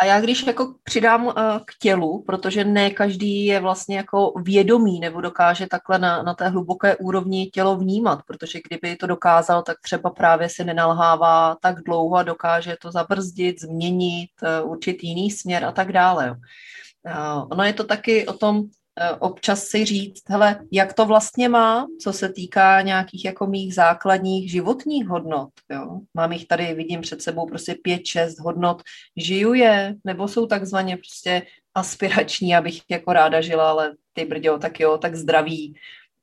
A 0.00 0.04
já 0.04 0.20
když 0.20 0.46
jako 0.46 0.74
přidám 0.84 1.26
uh, 1.26 1.32
k 1.64 1.78
tělu, 1.80 2.22
protože 2.26 2.64
ne 2.64 2.90
každý 2.90 3.44
je 3.44 3.60
vlastně 3.60 3.96
jako 3.96 4.32
vědomý 4.42 5.00
nebo 5.00 5.20
dokáže 5.20 5.66
takhle 5.66 5.98
na, 5.98 6.22
na 6.22 6.34
té 6.34 6.48
hluboké 6.48 6.96
úrovni 6.96 7.46
tělo 7.46 7.76
vnímat, 7.76 8.20
protože 8.26 8.60
kdyby 8.68 8.96
to 8.96 9.06
dokázal, 9.06 9.62
tak 9.62 9.76
třeba 9.82 10.10
právě 10.10 10.48
se 10.48 10.64
nenalhává 10.64 11.56
tak 11.60 11.82
dlouho 11.82 12.16
a 12.16 12.22
dokáže 12.22 12.76
to 12.82 12.90
zabrzdit, 12.90 13.60
změnit, 13.60 14.30
uh, 14.62 14.70
určit 14.70 15.04
jiný 15.04 15.30
směr 15.30 15.64
a 15.64 15.72
tak 15.72 15.92
dále. 15.92 16.30
Uh, 16.30 17.46
ono 17.50 17.64
je 17.64 17.72
to 17.72 17.84
taky 17.84 18.26
o 18.26 18.32
tom, 18.32 18.62
Eh, 18.62 18.77
občas 19.18 19.64
si 19.64 19.84
říct, 19.84 20.22
hele, 20.28 20.60
jak 20.72 20.92
to 20.92 21.06
vlastně 21.06 21.48
má, 21.48 21.86
co 22.00 22.12
se 22.12 22.28
týká 22.28 22.80
nějakých 22.80 23.24
jako 23.24 23.46
mých 23.46 23.74
základních 23.74 24.50
životních 24.50 25.08
hodnot. 25.08 25.48
Jo? 25.70 26.00
Mám 26.14 26.32
jich 26.32 26.46
tady, 26.46 26.74
vidím 26.74 27.00
před 27.00 27.22
sebou 27.22 27.46
prostě 27.46 27.74
pět, 27.82 28.06
šest 28.06 28.40
hodnot. 28.40 28.82
Žiju 29.16 29.54
je, 29.54 29.94
nebo 30.04 30.28
jsou 30.28 30.46
takzvaně 30.46 30.96
prostě 30.96 31.42
aspirační, 31.74 32.56
abych 32.56 32.80
jako 32.90 33.12
ráda 33.12 33.40
žila, 33.40 33.70
ale 33.70 33.96
ty 34.12 34.24
brďo, 34.24 34.58
tak 34.58 34.80
jo, 34.80 34.98
tak 34.98 35.14
zdraví. 35.14 35.74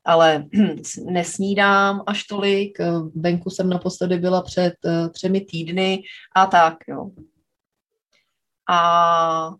Ale 0.04 0.44
nesnídám 1.10 2.02
až 2.06 2.24
tolik, 2.24 2.80
eh, 2.80 2.92
venku 3.14 3.50
jsem 3.50 3.68
naposledy 3.68 4.18
byla 4.18 4.42
před 4.42 4.74
uh, 4.84 5.08
třemi 5.08 5.40
týdny 5.40 6.02
a 6.36 6.46
tak, 6.46 6.74
jo. 6.88 7.10
A 8.70 9.50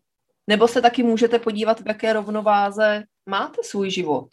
nebo 0.47 0.69
se 0.69 0.83
taky 0.83 1.03
můžete 1.03 1.39
podívat, 1.39 1.81
v 1.81 1.89
jaké 1.89 2.13
rovnováze 2.13 3.05
máte 3.27 3.63
svůj 3.63 3.91
život 3.91 4.29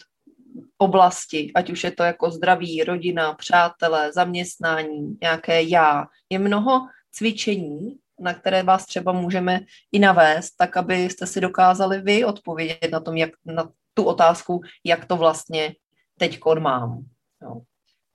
oblasti, 0.77 1.51
ať 1.55 1.69
už 1.69 1.83
je 1.83 1.91
to 1.91 2.03
jako 2.03 2.31
zdraví, 2.31 2.83
rodina, 2.83 3.33
přátelé, 3.33 4.11
zaměstnání, 4.13 5.17
nějaké 5.21 5.63
já. 5.63 6.05
Je 6.29 6.39
mnoho 6.39 6.87
cvičení, 7.11 7.97
na 8.19 8.33
které 8.33 8.63
vás 8.63 8.85
třeba 8.85 9.11
můžeme 9.11 9.59
i 9.91 9.99
navést, 9.99 10.53
tak 10.57 10.77
abyste 10.77 11.27
si 11.27 11.41
dokázali 11.41 12.01
vy 12.01 12.25
odpovědět 12.25 12.91
na, 12.91 12.99
tom, 12.99 13.17
jak, 13.17 13.29
na 13.45 13.69
tu 13.93 14.03
otázku, 14.03 14.61
jak 14.83 15.05
to 15.05 15.15
vlastně 15.15 15.75
teď 16.19 16.39
mám. 16.59 17.05
Jo. 17.41 17.61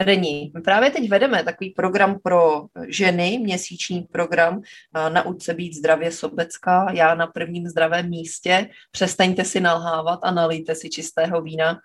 Rení. 0.00 0.50
My 0.54 0.60
právě 0.60 0.90
teď 0.90 1.10
vedeme 1.10 1.44
takový 1.44 1.70
program 1.70 2.18
pro 2.22 2.66
ženy, 2.88 3.38
měsíční 3.38 4.02
program 4.02 4.60
Nauč 5.08 5.42
se 5.42 5.54
být 5.54 5.74
zdravě 5.74 6.12
sobecká, 6.12 6.92
já 6.92 7.14
na 7.14 7.26
prvním 7.26 7.68
zdravém 7.68 8.10
místě, 8.10 8.70
přestaňte 8.90 9.44
si 9.44 9.60
nalhávat 9.60 10.20
a 10.22 10.30
nalijte 10.30 10.74
si 10.74 10.90
čistého 10.90 11.42
vína. 11.42 11.78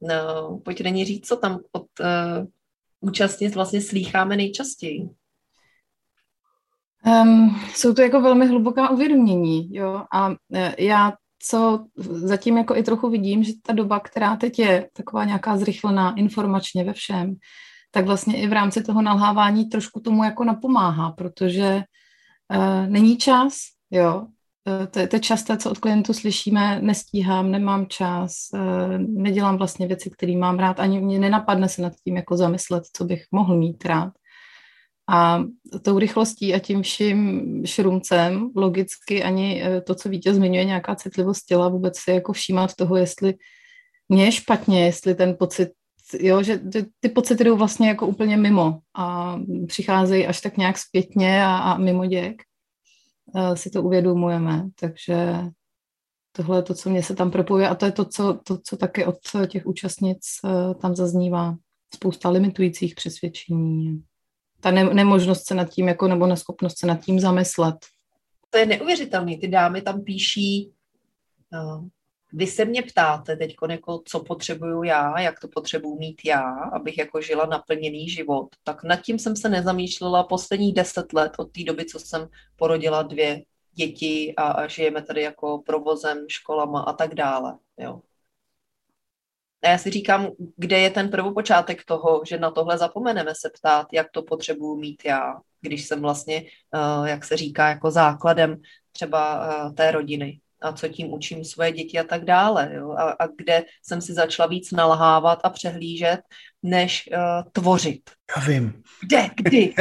No, 0.00 0.60
pojď 0.64 0.80
Rení 0.80 1.04
říct, 1.04 1.26
co 1.26 1.36
tam 1.36 1.60
od 1.72 1.86
uh, 2.00 2.46
účastnic 3.00 3.54
vlastně 3.54 3.80
slýcháme 3.80 4.36
nejčastěji. 4.36 5.08
Um, 7.06 7.60
jsou 7.74 7.94
to 7.94 8.02
jako 8.02 8.20
velmi 8.20 8.46
hluboká 8.46 8.90
uvědomění, 8.90 9.74
jo, 9.74 10.04
a 10.14 10.34
e, 10.54 10.84
já 10.84 11.12
co 11.42 11.84
zatím 12.10 12.58
jako 12.58 12.76
i 12.76 12.82
trochu 12.82 13.10
vidím, 13.10 13.44
že 13.44 13.52
ta 13.62 13.72
doba, 13.72 14.00
která 14.00 14.36
teď 14.36 14.58
je 14.58 14.88
taková 14.92 15.24
nějaká 15.24 15.56
zrychlená 15.56 16.14
informačně 16.14 16.84
ve 16.84 16.92
všem, 16.92 17.34
tak 17.90 18.06
vlastně 18.06 18.42
i 18.42 18.46
v 18.46 18.52
rámci 18.52 18.82
toho 18.82 19.02
nalhávání 19.02 19.64
trošku 19.64 20.00
tomu 20.00 20.24
jako 20.24 20.44
napomáhá, 20.44 21.12
protože 21.12 21.82
uh, 22.56 22.86
není 22.86 23.16
čas, 23.16 23.58
jo, 23.90 24.20
uh, 24.20 24.86
to, 24.86 25.06
to 25.06 25.16
je 25.16 25.20
časté, 25.20 25.56
co 25.56 25.70
od 25.70 25.78
klientů 25.78 26.12
slyšíme, 26.12 26.80
nestíhám, 26.82 27.50
nemám 27.50 27.86
čas, 27.86 28.32
uh, 28.54 28.98
nedělám 28.98 29.56
vlastně 29.56 29.86
věci, 29.86 30.10
které 30.10 30.36
mám 30.36 30.58
rád, 30.58 30.80
ani 30.80 31.00
mě 31.00 31.18
nenapadne 31.18 31.68
se 31.68 31.82
nad 31.82 31.92
tím 32.04 32.16
jako 32.16 32.36
zamyslet, 32.36 32.84
co 32.92 33.04
bych 33.04 33.24
mohl 33.32 33.56
mít 33.56 33.84
rád. 33.84 34.12
A 35.12 35.44
tou 35.82 35.98
rychlostí 35.98 36.54
a 36.54 36.58
tím 36.58 36.82
vším 36.82 37.42
šrumcem 37.66 38.50
logicky 38.56 39.22
ani 39.22 39.62
eh, 39.62 39.80
to, 39.80 39.94
co 39.94 40.08
Vítě 40.08 40.34
zmiňuje, 40.34 40.64
nějaká 40.64 40.94
citlivost 40.94 41.46
těla, 41.46 41.68
vůbec 41.68 41.98
si 41.98 42.10
jako 42.10 42.32
všímat 42.32 42.74
toho, 42.74 42.96
jestli 42.96 43.34
mě 44.08 44.24
je 44.24 44.32
špatně, 44.32 44.84
jestli 44.84 45.14
ten 45.14 45.36
pocit, 45.38 45.70
jo, 46.20 46.42
že 46.42 46.60
ty 47.00 47.08
pocity 47.08 47.44
jdou 47.44 47.56
vlastně 47.56 47.88
jako 47.88 48.06
úplně 48.06 48.36
mimo 48.36 48.78
a 48.96 49.38
přicházejí 49.66 50.26
až 50.26 50.40
tak 50.40 50.56
nějak 50.56 50.78
zpětně 50.78 51.44
a, 51.44 51.56
a 51.56 51.78
mimo 51.78 52.06
děk. 52.06 52.42
Eh, 53.36 53.56
si 53.56 53.70
to 53.70 53.82
uvědomujeme, 53.82 54.68
takže 54.80 55.34
tohle 56.32 56.58
je 56.58 56.62
to, 56.62 56.74
co 56.74 56.90
mě 56.90 57.02
se 57.02 57.14
tam 57.14 57.30
propojuje 57.30 57.68
a 57.68 57.74
to 57.74 57.86
je 57.86 57.92
to, 57.92 58.04
co, 58.04 58.38
to, 58.46 58.58
co 58.64 58.76
taky 58.76 59.04
od 59.04 59.16
těch 59.48 59.66
účastnic 59.66 60.20
eh, 60.44 60.74
tam 60.74 60.94
zaznívá. 60.94 61.56
Spousta 61.94 62.30
limitujících 62.30 62.94
přesvědčení 62.94 64.02
ta 64.60 64.70
ne- 64.70 64.94
nemožnost 64.94 65.46
se 65.46 65.54
nad 65.54 65.70
tím, 65.70 65.88
jako, 65.88 66.08
nebo 66.08 66.26
neschopnost 66.26 66.78
se 66.78 66.86
nad 66.86 67.00
tím 67.00 67.20
zamyslet. 67.20 67.76
To 68.50 68.58
je 68.58 68.66
neuvěřitelné. 68.66 69.38
Ty 69.38 69.48
dámy 69.48 69.82
tam 69.82 70.02
píší, 70.04 70.72
uh, 71.52 71.84
vy 72.32 72.46
se 72.46 72.64
mě 72.64 72.82
ptáte 72.82 73.36
teď, 73.36 73.56
jako, 73.70 74.02
co 74.04 74.20
potřebuju 74.20 74.82
já, 74.82 75.20
jak 75.20 75.40
to 75.40 75.48
potřebuju 75.48 75.98
mít 75.98 76.20
já, 76.24 76.52
abych 76.72 76.98
jako 76.98 77.20
žila 77.20 77.46
naplněný 77.46 78.08
život, 78.08 78.48
tak 78.64 78.84
nad 78.84 78.96
tím 78.96 79.18
jsem 79.18 79.36
se 79.36 79.48
nezamýšlela 79.48 80.24
posledních 80.24 80.74
deset 80.74 81.12
let 81.12 81.32
od 81.38 81.52
té 81.52 81.64
doby, 81.64 81.84
co 81.84 81.98
jsem 81.98 82.28
porodila 82.56 83.02
dvě 83.02 83.44
děti 83.72 84.34
a, 84.36 84.42
a 84.42 84.66
žijeme 84.66 85.02
tady 85.02 85.22
jako 85.22 85.62
provozem, 85.66 86.24
školama 86.28 86.80
a 86.80 86.92
tak 86.92 87.14
dále. 87.14 87.58
Jo. 87.78 88.00
A 89.62 89.68
já 89.68 89.78
si 89.78 89.90
říkám, 89.90 90.28
kde 90.56 90.78
je 90.78 90.90
ten 90.90 91.10
prvopočátek 91.10 91.84
toho, 91.84 92.22
že 92.26 92.38
na 92.38 92.50
tohle 92.50 92.78
zapomeneme 92.78 93.32
se 93.34 93.50
ptát, 93.58 93.86
jak 93.92 94.10
to 94.10 94.22
potřebuju 94.22 94.76
mít 94.76 95.02
já, 95.04 95.34
když 95.60 95.86
jsem 95.86 96.00
vlastně, 96.00 96.44
uh, 96.74 97.06
jak 97.06 97.24
se 97.24 97.36
říká, 97.36 97.68
jako 97.68 97.90
základem 97.90 98.60
třeba 98.92 99.48
uh, 99.64 99.74
té 99.74 99.90
rodiny 99.90 100.40
a 100.62 100.72
co 100.72 100.88
tím 100.88 101.12
učím 101.12 101.44
svoje 101.44 101.72
děti 101.72 101.98
a 101.98 102.04
tak 102.04 102.24
dále. 102.24 102.70
Jo? 102.74 102.90
A, 102.90 103.02
a 103.02 103.26
kde 103.26 103.64
jsem 103.82 104.00
si 104.00 104.12
začala 104.12 104.48
víc 104.48 104.72
nalhávat 104.72 105.38
a 105.44 105.50
přehlížet, 105.50 106.20
než 106.62 107.08
uh, 107.12 107.50
tvořit. 107.52 108.00
Já 108.36 108.42
vím. 108.42 108.82
Kde, 109.02 109.28
kdy? 109.36 109.74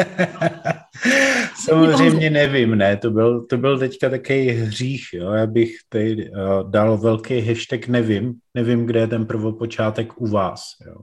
Samozřejmě 1.65 2.29
nevím, 2.29 2.75
ne, 2.75 2.98
to 2.98 3.12
byl, 3.12 3.45
to 3.45 3.57
byl 3.57 3.79
teďka 3.79 4.09
takový 4.09 4.50
hřích, 4.50 5.03
jo, 5.13 5.31
já 5.31 5.48
bych 5.48 5.75
tady 5.89 6.31
uh, 6.31 6.71
dal 6.71 6.98
velký 6.98 7.41
hashtag 7.41 7.88
nevím, 7.88 8.33
nevím, 8.53 8.86
kde 8.86 9.00
je 9.00 9.07
ten 9.07 9.25
prvopočátek 9.25 10.21
u 10.21 10.27
vás, 10.27 10.62
jo. 10.88 10.95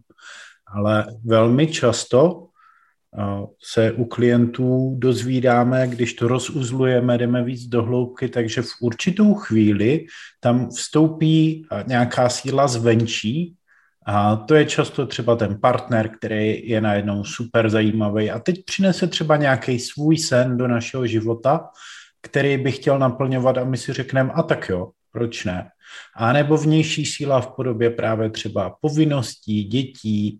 Ale 0.75 1.07
velmi 1.25 1.67
často 1.67 2.47
se 3.63 3.93
u 3.93 4.05
klientů 4.05 4.95
dozvídáme, 4.99 5.89
když 5.89 6.15
to 6.15 6.29
rozuzlujeme, 6.29 7.19
jdeme 7.19 7.45
víc 7.45 7.67
do 7.67 7.83
hloubky, 7.83 8.29
takže 8.29 8.63
v 8.63 8.71
určitou 8.81 9.35
chvíli 9.35 10.07
tam 10.41 10.69
vstoupí 10.71 11.67
nějaká 11.87 12.29
síla 12.29 12.69
zvenčí 12.69 13.55
a 14.07 14.37
to 14.37 14.55
je 14.55 14.65
často 14.65 15.07
třeba 15.07 15.37
ten 15.37 15.61
partner, 15.61 16.09
který 16.09 16.69
je 16.69 16.81
najednou 16.81 17.25
super 17.25 17.71
zajímavý 17.71 18.31
a 18.31 18.39
teď 18.39 18.65
přinese 18.65 19.07
třeba 19.07 19.37
nějaký 19.37 19.79
svůj 19.79 20.19
sen 20.19 20.57
do 20.57 20.69
našeho 20.69 21.07
života, 21.07 21.69
který 22.23 22.59
by 22.59 22.73
chtěl 22.73 22.99
naplňovat 22.99 23.59
a 23.59 23.65
my 23.65 23.77
si 23.77 23.93
řekneme, 23.93 24.33
a 24.33 24.43
tak 24.43 24.69
jo, 24.69 24.91
proč 25.13 25.45
ne? 25.45 25.69
A 26.17 26.33
nebo 26.33 26.57
vnější 26.57 27.07
síla 27.07 27.41
v 27.41 27.47
podobě 27.47 27.91
právě 27.91 28.31
třeba 28.31 28.77
povinností, 28.81 29.65
dětí, 29.65 30.39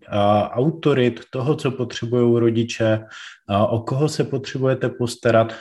autorit, 0.49 1.21
toho, 1.29 1.55
co 1.55 1.71
potřebují 1.71 2.39
rodiče, 2.39 2.99
o 3.69 3.79
koho 3.79 4.09
se 4.09 4.23
potřebujete 4.23 4.89
postarat. 4.89 5.53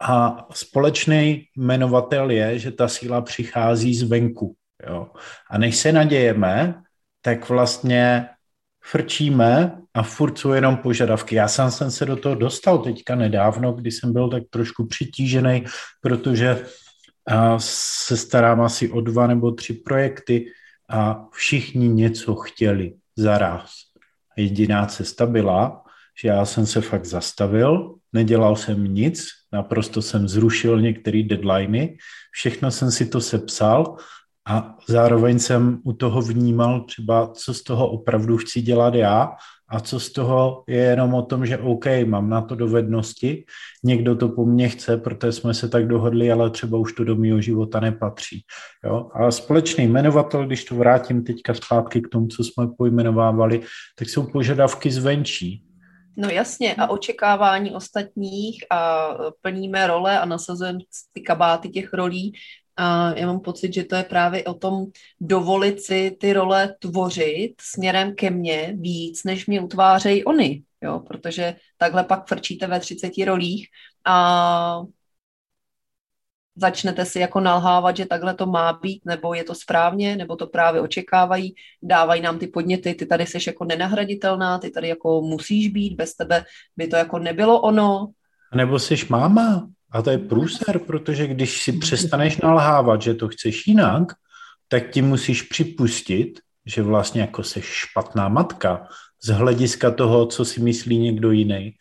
A 0.00 0.46
společný 0.54 1.44
jmenovatel 1.56 2.30
je, 2.30 2.58
že 2.58 2.70
ta 2.70 2.88
síla 2.88 3.20
přichází 3.20 3.94
zvenku. 3.94 4.54
Jo. 4.86 5.08
A 5.50 5.58
než 5.58 5.76
se 5.76 5.92
nadějeme, 5.92 6.74
tak 7.20 7.48
vlastně 7.48 8.26
frčíme 8.84 9.78
a 9.94 10.02
furt 10.02 10.38
jsou 10.38 10.52
jenom 10.52 10.76
požadavky. 10.76 11.34
Já 11.34 11.48
sám 11.48 11.70
jsem 11.70 11.90
se 11.90 12.06
do 12.06 12.16
toho 12.16 12.34
dostal 12.34 12.78
teďka 12.78 13.14
nedávno, 13.14 13.72
kdy 13.72 13.90
jsem 13.90 14.12
byl 14.12 14.28
tak 14.28 14.42
trošku 14.50 14.86
přitížený, 14.86 15.64
protože 16.00 16.64
a 17.26 17.58
se 17.58 18.16
starám 18.16 18.60
asi 18.60 18.90
o 18.90 19.00
dva 19.00 19.26
nebo 19.26 19.50
tři 19.50 19.74
projekty 19.74 20.46
a 20.88 21.26
všichni 21.32 21.88
něco 21.88 22.34
chtěli 22.34 22.94
zaraz. 23.16 23.74
Jediná 24.36 24.86
cesta 24.86 25.26
byla, 25.26 25.82
že 26.22 26.28
já 26.28 26.44
jsem 26.44 26.66
se 26.66 26.80
fakt 26.80 27.04
zastavil, 27.04 27.94
nedělal 28.12 28.56
jsem 28.56 28.94
nic, 28.94 29.28
naprosto 29.52 30.02
jsem 30.02 30.28
zrušil 30.28 30.80
některé 30.80 31.22
deadliny, 31.22 31.96
všechno 32.32 32.70
jsem 32.70 32.90
si 32.90 33.06
to 33.06 33.20
sepsal 33.20 33.96
a 34.48 34.76
zároveň 34.88 35.38
jsem 35.38 35.80
u 35.84 35.92
toho 35.92 36.22
vnímal 36.22 36.80
třeba, 36.80 37.32
co 37.32 37.54
z 37.54 37.62
toho 37.62 37.90
opravdu 37.90 38.36
chci 38.36 38.62
dělat 38.62 38.94
já 38.94 39.30
a 39.68 39.80
co 39.80 40.00
z 40.00 40.12
toho 40.12 40.64
je 40.68 40.80
jenom 40.80 41.14
o 41.14 41.22
tom, 41.22 41.46
že 41.46 41.58
OK, 41.58 41.86
mám 42.04 42.30
na 42.30 42.40
to 42.40 42.54
dovednosti, 42.54 43.44
někdo 43.84 44.16
to 44.16 44.28
po 44.28 44.44
mně 44.44 44.68
chce, 44.68 44.96
protože 44.96 45.32
jsme 45.32 45.54
se 45.54 45.68
tak 45.68 45.88
dohodli, 45.88 46.32
ale 46.32 46.50
třeba 46.50 46.78
už 46.78 46.92
to 46.92 47.04
do 47.04 47.16
mého 47.16 47.40
života 47.40 47.80
nepatří. 47.80 48.44
Jo? 48.84 49.10
A 49.14 49.30
společný 49.30 49.84
jmenovatel, 49.84 50.46
když 50.46 50.64
to 50.64 50.74
vrátím 50.74 51.24
teďka 51.24 51.54
zpátky 51.54 52.00
k 52.00 52.08
tomu, 52.08 52.26
co 52.26 52.44
jsme 52.44 52.66
pojmenovávali, 52.78 53.60
tak 53.98 54.08
jsou 54.08 54.22
požadavky 54.22 54.90
zvenčí. 54.90 55.64
No 56.16 56.28
jasně, 56.28 56.74
a 56.74 56.90
očekávání 56.90 57.70
ostatních 57.70 58.64
a 58.70 59.08
plníme 59.40 59.86
role 59.86 60.18
a 60.18 60.24
nasazujeme 60.24 60.78
ty 61.12 61.20
kabáty 61.20 61.68
těch 61.68 61.92
rolí 61.92 62.32
a 62.82 63.14
já 63.16 63.26
mám 63.26 63.40
pocit, 63.40 63.74
že 63.74 63.84
to 63.84 63.96
je 63.96 64.02
právě 64.02 64.44
o 64.44 64.54
tom 64.54 64.86
dovolit 65.20 65.82
si 65.82 66.16
ty 66.20 66.32
role 66.32 66.74
tvořit 66.78 67.54
směrem 67.60 68.14
ke 68.14 68.30
mně 68.30 68.74
víc, 68.78 69.24
než 69.24 69.46
mě 69.46 69.60
utvářejí 69.60 70.24
oni, 70.24 70.62
jo, 70.82 71.00
protože 71.00 71.56
takhle 71.76 72.04
pak 72.04 72.28
frčíte 72.28 72.66
ve 72.66 72.80
30 72.80 73.12
rolích 73.26 73.68
a 74.04 74.82
začnete 76.56 77.04
si 77.04 77.18
jako 77.18 77.40
nalhávat, 77.40 77.96
že 77.96 78.06
takhle 78.06 78.34
to 78.34 78.46
má 78.46 78.72
být, 78.72 79.02
nebo 79.04 79.34
je 79.34 79.44
to 79.44 79.54
správně, 79.54 80.16
nebo 80.16 80.36
to 80.36 80.46
právě 80.46 80.80
očekávají, 80.80 81.54
dávají 81.82 82.22
nám 82.22 82.38
ty 82.38 82.46
podněty, 82.46 82.94
ty 82.94 83.06
tady 83.06 83.26
seš 83.26 83.46
jako 83.46 83.64
nenahraditelná, 83.64 84.58
ty 84.58 84.70
tady 84.70 84.88
jako 84.88 85.22
musíš 85.22 85.68
být, 85.68 85.96
bez 85.96 86.14
tebe 86.14 86.44
by 86.76 86.88
to 86.88 86.96
jako 86.96 87.18
nebylo 87.18 87.60
ono. 87.60 88.08
Nebo 88.54 88.78
jsi 88.78 88.94
máma, 89.08 89.68
a 89.92 90.02
to 90.02 90.10
je 90.10 90.18
průser, 90.18 90.78
protože 90.78 91.26
když 91.26 91.62
si 91.62 91.72
přestaneš 91.72 92.36
nalhávat, 92.36 93.02
že 93.02 93.14
to 93.14 93.28
chceš 93.28 93.66
jinak, 93.66 94.12
tak 94.68 94.90
ti 94.90 95.02
musíš 95.02 95.42
připustit, 95.42 96.40
že 96.66 96.82
vlastně 96.82 97.20
jako 97.20 97.42
seš 97.42 97.64
špatná 97.64 98.28
matka 98.28 98.88
z 99.22 99.28
hlediska 99.28 99.90
toho, 99.90 100.26
co 100.26 100.44
si 100.44 100.60
myslí 100.60 100.98
někdo 100.98 101.30
jiný. 101.30 101.72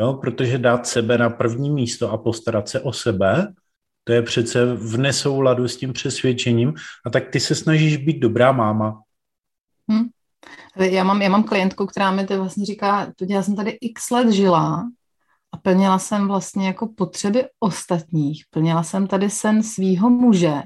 Jo, 0.00 0.14
protože 0.14 0.58
dát 0.58 0.86
sebe 0.86 1.18
na 1.18 1.30
první 1.30 1.70
místo 1.70 2.10
a 2.10 2.18
postarat 2.18 2.68
se 2.68 2.80
o 2.80 2.92
sebe, 2.92 3.52
to 4.04 4.12
je 4.12 4.22
přece 4.22 4.74
v 4.74 4.98
nesouladu 4.98 5.68
s 5.68 5.76
tím 5.76 5.92
přesvědčením 5.92 6.74
a 7.06 7.10
tak 7.10 7.28
ty 7.28 7.40
se 7.40 7.54
snažíš 7.54 7.96
být 7.96 8.18
dobrá 8.18 8.52
máma. 8.52 9.02
Hmm. 9.90 10.08
Já 10.76 11.04
mám, 11.04 11.22
já 11.22 11.28
mám 11.28 11.44
klientku, 11.44 11.86
která 11.86 12.10
mi 12.10 12.26
to 12.26 12.38
vlastně 12.38 12.66
říká, 12.66 13.12
já 13.28 13.42
jsem 13.42 13.56
tady 13.56 13.70
x 13.70 14.10
let 14.10 14.30
žila 14.30 14.84
a 15.52 15.56
plnila 15.56 15.98
jsem 15.98 16.28
vlastně 16.28 16.66
jako 16.66 16.86
potřeby 16.86 17.48
ostatních. 17.60 18.44
Plnila 18.50 18.82
jsem 18.82 19.06
tady 19.06 19.30
sen 19.30 19.62
svýho 19.62 20.10
muže. 20.10 20.62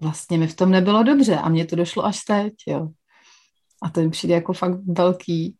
Vlastně 0.00 0.38
mi 0.38 0.46
v 0.46 0.56
tom 0.56 0.70
nebylo 0.70 1.02
dobře 1.02 1.36
a 1.36 1.48
mně 1.48 1.66
to 1.66 1.76
došlo 1.76 2.04
až 2.04 2.24
teď, 2.24 2.54
jo. 2.66 2.88
A 3.82 3.90
to 3.90 4.00
mi 4.00 4.10
přijde 4.10 4.34
jako 4.34 4.52
fakt 4.52 4.80
velký, 4.84 5.56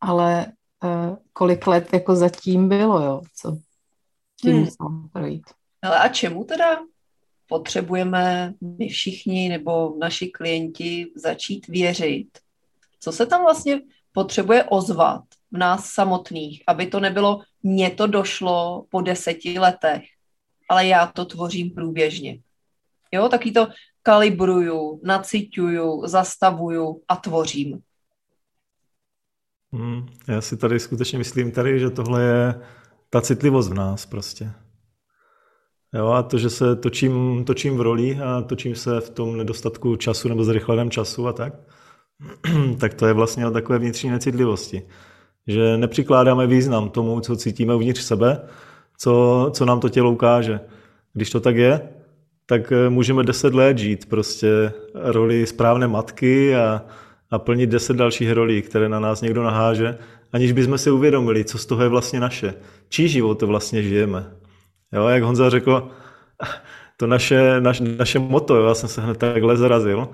ale 0.00 0.46
uh, 0.84 1.16
kolik 1.32 1.66
let 1.66 1.92
jako 1.92 2.16
zatím 2.16 2.68
bylo, 2.68 3.02
jo, 3.02 3.22
co 3.36 3.58
tím 4.40 4.52
hmm. 4.52 4.60
musela 4.60 5.08
projít. 5.12 5.42
Ale 5.82 5.98
a 5.98 6.08
čemu 6.08 6.44
teda 6.44 6.78
potřebujeme 7.46 8.54
my 8.78 8.88
všichni 8.88 9.48
nebo 9.48 9.96
naši 9.98 10.26
klienti 10.26 11.06
začít 11.16 11.66
věřit? 11.66 12.38
Co 13.00 13.12
se 13.12 13.26
tam 13.26 13.42
vlastně 13.42 13.80
potřebuje 14.12 14.64
ozvat, 14.64 15.24
v 15.52 15.58
nás 15.58 15.86
samotných, 15.86 16.62
aby 16.66 16.86
to 16.86 17.00
nebylo, 17.00 17.40
mně 17.62 17.90
to 17.90 18.06
došlo 18.06 18.84
po 18.90 19.00
deseti 19.00 19.58
letech, 19.58 20.02
ale 20.68 20.86
já 20.86 21.06
to 21.06 21.24
tvořím 21.24 21.70
průběžně. 21.70 22.38
Jo, 23.12 23.28
taky 23.28 23.52
to 23.52 23.68
kalibruju, 24.02 25.00
naciťuju, 25.04 26.06
zastavuju 26.06 27.02
a 27.08 27.16
tvořím. 27.16 27.80
Hmm, 29.72 30.06
já 30.28 30.40
si 30.40 30.56
tady 30.56 30.80
skutečně 30.80 31.18
myslím 31.18 31.52
tady, 31.52 31.80
že 31.80 31.90
tohle 31.90 32.22
je 32.22 32.60
ta 33.10 33.20
citlivost 33.20 33.70
v 33.70 33.74
nás 33.74 34.06
prostě. 34.06 34.52
Jo, 35.94 36.08
a 36.08 36.22
to, 36.22 36.38
že 36.38 36.50
se 36.50 36.76
točím, 36.76 37.44
točím 37.44 37.76
v 37.76 37.80
roli 37.80 38.18
a 38.20 38.42
točím 38.42 38.74
se 38.74 39.00
v 39.00 39.10
tom 39.10 39.36
nedostatku 39.36 39.96
času 39.96 40.28
nebo 40.28 40.44
zrychleném 40.44 40.90
času 40.90 41.26
a 41.26 41.32
tak, 41.32 41.54
tak 42.80 42.94
to 42.94 43.06
je 43.06 43.12
vlastně 43.12 43.46
o 43.46 43.50
takové 43.50 43.78
vnitřní 43.78 44.10
necitlivosti 44.10 44.82
že 45.46 45.76
nepřikládáme 45.76 46.46
význam 46.46 46.90
tomu, 46.90 47.20
co 47.20 47.36
cítíme 47.36 47.74
uvnitř 47.74 48.02
sebe, 48.02 48.40
co, 48.98 49.50
co 49.54 49.64
nám 49.64 49.80
to 49.80 49.88
tělo 49.88 50.10
ukáže. 50.10 50.60
Když 51.12 51.30
to 51.30 51.40
tak 51.40 51.56
je, 51.56 51.80
tak 52.46 52.72
eh, 52.72 52.90
můžeme 52.90 53.22
deset 53.22 53.54
let 53.54 53.78
žít 53.78 54.08
prostě 54.08 54.72
roli 54.94 55.46
správné 55.46 55.88
matky 55.88 56.56
a, 56.56 56.82
a 57.30 57.38
plnit 57.38 57.70
deset 57.70 57.96
dalších 57.96 58.32
rolí, 58.32 58.62
které 58.62 58.88
na 58.88 59.00
nás 59.00 59.20
někdo 59.20 59.42
naháže, 59.42 59.98
aniž 60.32 60.52
bychom 60.52 60.78
si 60.78 60.90
uvědomili, 60.90 61.44
co 61.44 61.58
z 61.58 61.66
toho 61.66 61.82
je 61.82 61.88
vlastně 61.88 62.20
naše. 62.20 62.54
Čí 62.88 63.08
život 63.08 63.42
vlastně 63.42 63.82
žijeme. 63.82 64.30
Jo, 64.92 65.06
jak 65.06 65.22
Honza 65.22 65.50
řekl, 65.50 65.90
to 66.96 67.06
naše, 67.06 67.60
naš, 67.60 67.80
naše 67.80 68.18
moto, 68.18 68.56
jo, 68.56 68.66
já 68.66 68.74
jsem 68.74 68.88
se 68.88 69.00
hned 69.00 69.16
takhle 69.18 69.56
zarazil, 69.56 70.08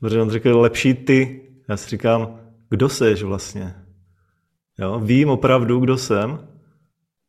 protože 0.00 0.22
on 0.22 0.30
řekl, 0.30 0.60
lepší 0.60 0.94
ty. 0.94 1.40
Já 1.68 1.76
si 1.76 1.90
říkám, 1.90 2.38
kdo 2.70 2.88
seš 2.88 3.22
vlastně? 3.22 3.81
Jo? 4.78 5.00
Vím 5.00 5.28
opravdu, 5.28 5.80
kdo 5.80 5.98
jsem, 5.98 6.48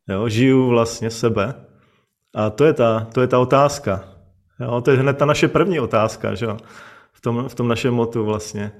jo? 0.08 0.28
žiju 0.28 0.68
vlastně 0.68 1.10
sebe. 1.10 1.54
A 2.34 2.50
to 2.50 2.64
je 2.64 2.72
ta, 2.72 3.08
to 3.14 3.20
je 3.20 3.26
ta 3.26 3.38
otázka. 3.38 4.04
Jo, 4.60 4.80
to 4.80 4.90
je 4.90 4.96
hned 4.96 5.18
ta 5.18 5.24
naše 5.24 5.48
první 5.48 5.80
otázka, 5.80 6.34
že? 6.34 6.46
V 7.12 7.20
tom, 7.20 7.48
v 7.48 7.54
tom 7.54 7.68
našem 7.68 7.94
motu 7.94 8.24
vlastně. 8.24 8.72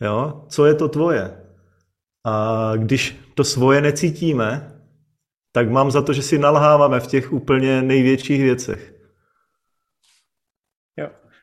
Jo? 0.00 0.44
Co 0.48 0.66
je 0.66 0.74
to 0.74 0.88
tvoje? 0.88 1.36
A 2.26 2.72
když 2.76 3.16
to 3.34 3.44
svoje 3.44 3.80
necítíme, 3.80 4.72
tak 5.52 5.70
mám 5.70 5.90
za 5.90 6.02
to, 6.02 6.12
že 6.12 6.22
si 6.22 6.38
nalháváme 6.38 7.00
v 7.00 7.06
těch 7.06 7.32
úplně 7.32 7.82
největších 7.82 8.42
věcech. 8.42 8.91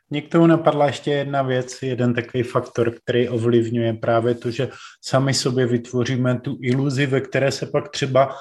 Mě 0.10 0.22
k 0.22 0.32
tomu 0.32 0.48
napadla 0.48 0.86
ještě 0.86 1.12
jedna 1.12 1.42
věc, 1.42 1.82
jeden 1.82 2.14
takový 2.14 2.44
faktor, 2.44 2.92
který 2.92 3.30
ovlivňuje 3.30 3.94
právě 3.94 4.36
to, 4.36 4.52
že 4.52 4.70
sami 5.02 5.34
sobě 5.34 5.66
vytvoříme 5.66 6.40
tu 6.40 6.58
iluzi, 6.62 7.06
ve 7.06 7.22
které 7.22 7.52
se 7.52 7.66
pak 7.66 7.90
třeba 7.90 8.36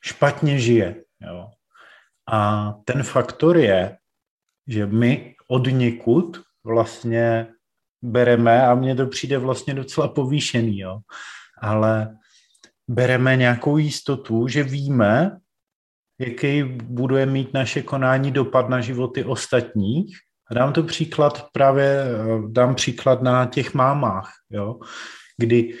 špatně 0.00 0.58
žije. 0.58 1.04
Jo. 1.20 1.48
A 2.30 2.72
ten 2.84 3.02
faktor 3.02 3.56
je, 3.56 3.96
že 4.66 4.86
my 4.86 5.34
od 5.48 5.66
někud 5.66 6.40
vlastně 6.64 7.46
bereme, 8.02 8.66
a 8.66 8.74
mně 8.74 8.94
to 8.94 9.06
přijde 9.06 9.38
vlastně 9.38 9.74
docela 9.74 10.08
povýšený, 10.08 10.78
jo, 10.78 10.98
ale 11.60 12.16
bereme 12.88 13.36
nějakou 13.36 13.76
jistotu, 13.76 14.48
že 14.48 14.62
víme, 14.62 15.38
jaký 16.18 16.62
bude 16.82 17.26
mít 17.26 17.54
naše 17.54 17.82
konání 17.82 18.30
dopad 18.30 18.68
na 18.68 18.80
životy 18.80 19.24
ostatních. 19.24 20.18
Dám 20.52 20.72
to 20.72 20.82
příklad 20.82 21.48
právě, 21.52 22.04
dám 22.48 22.74
příklad 22.74 23.22
na 23.22 23.46
těch 23.46 23.74
mámách, 23.74 24.32
jo, 24.50 24.80
kdy 25.36 25.74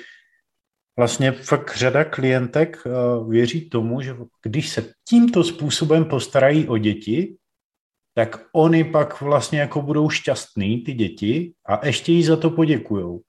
vlastně 0.98 1.32
fakt 1.32 1.76
řada 1.76 2.04
klientek 2.04 2.82
eh, 2.86 2.90
věří 3.28 3.68
tomu, 3.68 4.00
že 4.00 4.16
když 4.42 4.68
se 4.68 4.92
tímto 5.08 5.44
způsobem 5.44 6.04
postarají 6.04 6.68
o 6.68 6.78
děti, 6.78 7.36
tak 8.14 8.46
oni 8.52 8.84
pak 8.84 9.20
vlastně 9.20 9.60
jako 9.60 9.82
budou 9.82 10.10
šťastný, 10.10 10.82
ty 10.82 10.92
děti, 10.92 11.52
a 11.66 11.86
ještě 11.86 12.12
jí 12.12 12.22
za 12.22 12.36
to 12.36 12.50
poděkujou. 12.50 13.20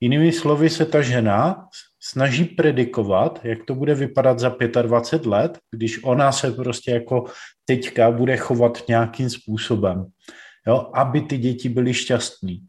Jinými 0.00 0.32
slovy 0.32 0.70
se 0.70 0.86
ta 0.86 1.02
žena 1.02 1.68
snaží 2.00 2.44
predikovat, 2.44 3.40
jak 3.42 3.64
to 3.64 3.74
bude 3.74 3.94
vypadat 3.94 4.38
za 4.38 4.56
25 4.82 5.30
let, 5.30 5.58
když 5.70 6.04
ona 6.04 6.32
se 6.32 6.52
prostě 6.52 6.90
jako 6.90 7.24
teďka 7.64 8.10
bude 8.10 8.36
chovat 8.36 8.78
nějakým 8.88 9.30
způsobem, 9.30 10.06
jo, 10.66 10.90
aby 10.94 11.20
ty 11.20 11.38
děti 11.38 11.68
byly 11.68 11.94
šťastný. 11.94 12.66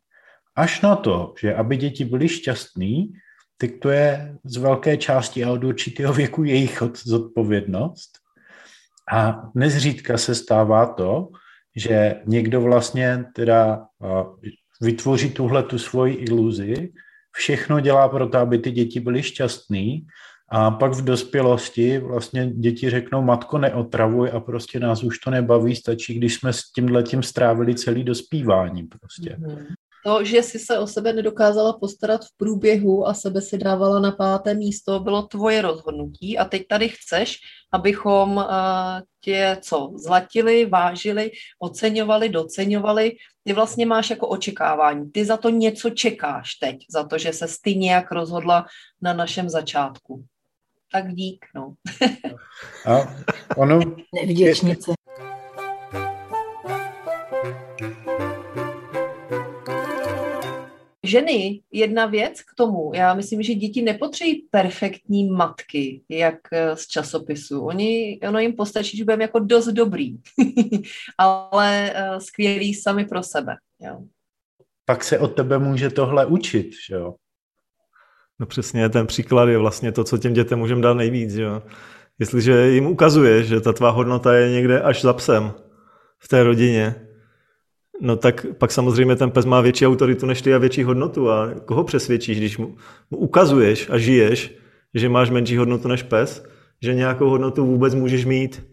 Až 0.56 0.82
na 0.82 0.96
to, 0.96 1.34
že 1.42 1.56
aby 1.56 1.78
děti 1.78 2.06
byly 2.06 2.30
šťastný, 2.30 3.14
tak 3.58 3.70
to 3.82 3.90
je 3.90 4.36
z 4.44 4.58
velké 4.58 4.98
části 4.98 5.44
a 5.44 5.52
od 5.52 5.64
určitého 5.64 6.14
věku 6.14 6.44
jejich 6.44 6.84
zodpovědnost. 7.04 8.10
A 9.12 9.42
nezřídka 9.56 10.18
se 10.18 10.36
stává 10.36 10.86
to, 10.86 11.30
že 11.76 12.16
někdo 12.26 12.62
vlastně 12.62 13.26
teda 13.36 13.86
vytvoří 14.82 15.30
tuhle 15.32 15.64
tu 15.64 15.80
svoji 15.80 16.14
iluzi, 16.16 16.94
všechno 17.32 17.80
dělá 17.80 18.10
pro 18.10 18.30
to, 18.30 18.38
aby 18.38 18.58
ty 18.58 18.72
děti 18.72 19.00
byly 19.00 19.24
šťastný 19.24 20.08
a 20.56 20.72
pak 20.72 20.92
v 20.94 21.04
dospělosti 21.04 22.00
vlastně 22.00 22.52
děti 22.52 22.90
řeknou, 22.90 23.22
matko, 23.22 23.58
neotravuj 23.58 24.32
a 24.34 24.40
prostě 24.40 24.80
nás 24.80 25.04
už 25.04 25.20
to 25.20 25.32
nebaví, 25.32 25.76
stačí, 25.76 26.14
když 26.14 26.34
jsme 26.34 26.54
s 26.54 26.72
tím 26.72 26.88
letím 26.88 27.24
strávili 27.24 27.76
celý 27.76 28.04
dospívání 28.04 28.84
prostě. 28.84 29.38
Mm-hmm. 29.40 29.66
To, 30.06 30.24
že 30.24 30.44
jsi 30.44 30.60
se 30.60 30.80
o 30.80 30.88
sebe 30.88 31.14
nedokázala 31.14 31.74
postarat 31.74 32.22
v 32.22 32.38
průběhu 32.38 33.08
a 33.08 33.14
sebe 33.14 33.42
si 33.42 33.58
dávala 33.58 34.00
na 34.00 34.12
páté 34.12 34.54
místo, 34.54 35.00
bylo 35.00 35.22
tvoje 35.22 35.62
rozhodnutí 35.62 36.38
a 36.38 36.46
teď 36.46 36.68
tady 36.68 36.90
chceš, 36.90 37.38
abychom 37.72 38.38
uh, 38.38 38.44
tě 39.22 39.58
co 39.62 39.92
zlatili, 39.96 40.66
vážili, 40.66 41.32
oceňovali, 41.60 42.30
doceňovali. 42.30 43.12
Ty 43.44 43.54
vlastně 43.54 43.86
máš 43.86 44.10
jako 44.10 44.28
očekávání. 44.28 45.12
Ty 45.12 45.26
za 45.26 45.38
to 45.38 45.50
něco 45.50 45.90
čekáš 45.90 46.56
teď, 46.56 46.78
za 46.92 47.04
to, 47.04 47.18
že 47.18 47.34
se 47.34 47.46
ty 47.62 47.76
nějak 47.76 48.12
rozhodla 48.12 48.66
na 49.02 49.14
našem 49.14 49.50
začátku. 49.50 50.26
Tak 50.94 51.14
dík, 51.14 51.46
no. 51.56 51.74
a 52.86 53.16
ono... 53.58 53.80
Nevděčnice. 54.14 54.94
ženy, 61.14 61.62
jedna 61.72 62.06
věc 62.06 62.42
k 62.42 62.56
tomu. 62.58 62.92
Já 62.96 63.14
myslím, 63.14 63.44
že 63.44 63.54
děti 63.54 63.82
nepotřebují 63.82 64.48
perfektní 64.52 65.30
matky, 65.30 66.02
jak 66.10 66.36
eh, 66.52 66.76
z 66.76 66.88
časopisu. 66.88 67.66
Oni, 67.66 68.20
ono 68.28 68.40
jim 68.40 68.54
postačí, 68.54 68.98
že 68.98 69.04
budeme 69.04 69.24
jako 69.24 69.40
dost 69.40 69.68
dobrý, 69.68 70.18
ale 71.18 71.94
uh, 71.94 72.18
skvělí 72.18 72.74
sami 72.74 73.06
pro 73.06 73.24
sebe. 73.24 73.56
Jo. 73.80 74.04
Pak 74.86 75.04
se 75.04 75.20
od 75.20 75.28
tebe 75.28 75.60
může 75.60 75.90
tohle 75.90 76.26
učit, 76.26 76.70
že 76.88 76.96
jo? 76.96 77.16
No 78.44 78.48
přesně, 78.48 78.90
ten 78.90 79.08
příklad 79.08 79.50
je 79.50 79.58
vlastně 79.58 79.92
to, 79.92 80.04
co 80.04 80.18
těm 80.18 80.34
dětem 80.34 80.60
můžeme 80.60 80.82
dát 80.82 80.94
nejvíc, 80.94 81.36
jo? 81.36 81.62
Jestliže 82.20 82.70
jim 82.70 82.86
ukazuje, 82.86 83.44
že 83.44 83.62
ta 83.62 83.74
tvá 83.74 83.90
hodnota 83.90 84.34
je 84.34 84.52
někde 84.52 84.82
až 84.82 85.02
za 85.02 85.14
psem 85.14 85.52
v 86.20 86.28
té 86.28 86.44
rodině, 86.44 86.96
No 88.02 88.16
tak 88.16 88.46
pak 88.58 88.72
samozřejmě 88.72 89.16
ten 89.16 89.32
pes 89.32 89.46
má 89.46 89.62
větší 89.62 89.88
autoritu 89.88 90.26
než 90.26 90.42
ty 90.42 90.54
a 90.54 90.58
větší 90.58 90.84
hodnotu. 90.84 91.32
A 91.32 91.54
koho 91.66 91.84
přesvědčíš, 91.84 92.38
když 92.38 92.58
mu, 92.58 92.76
mu 93.12 93.18
ukazuješ 93.18 93.90
a 93.90 93.98
žiješ, 93.98 94.56
že 94.94 95.10
máš 95.10 95.30
menší 95.30 95.58
hodnotu 95.58 95.88
než 95.88 96.04
pes, 96.04 96.46
že 96.82 96.94
nějakou 96.94 97.30
hodnotu 97.30 97.66
vůbec 97.66 97.96
můžeš 97.96 98.26
mít. 98.26 98.68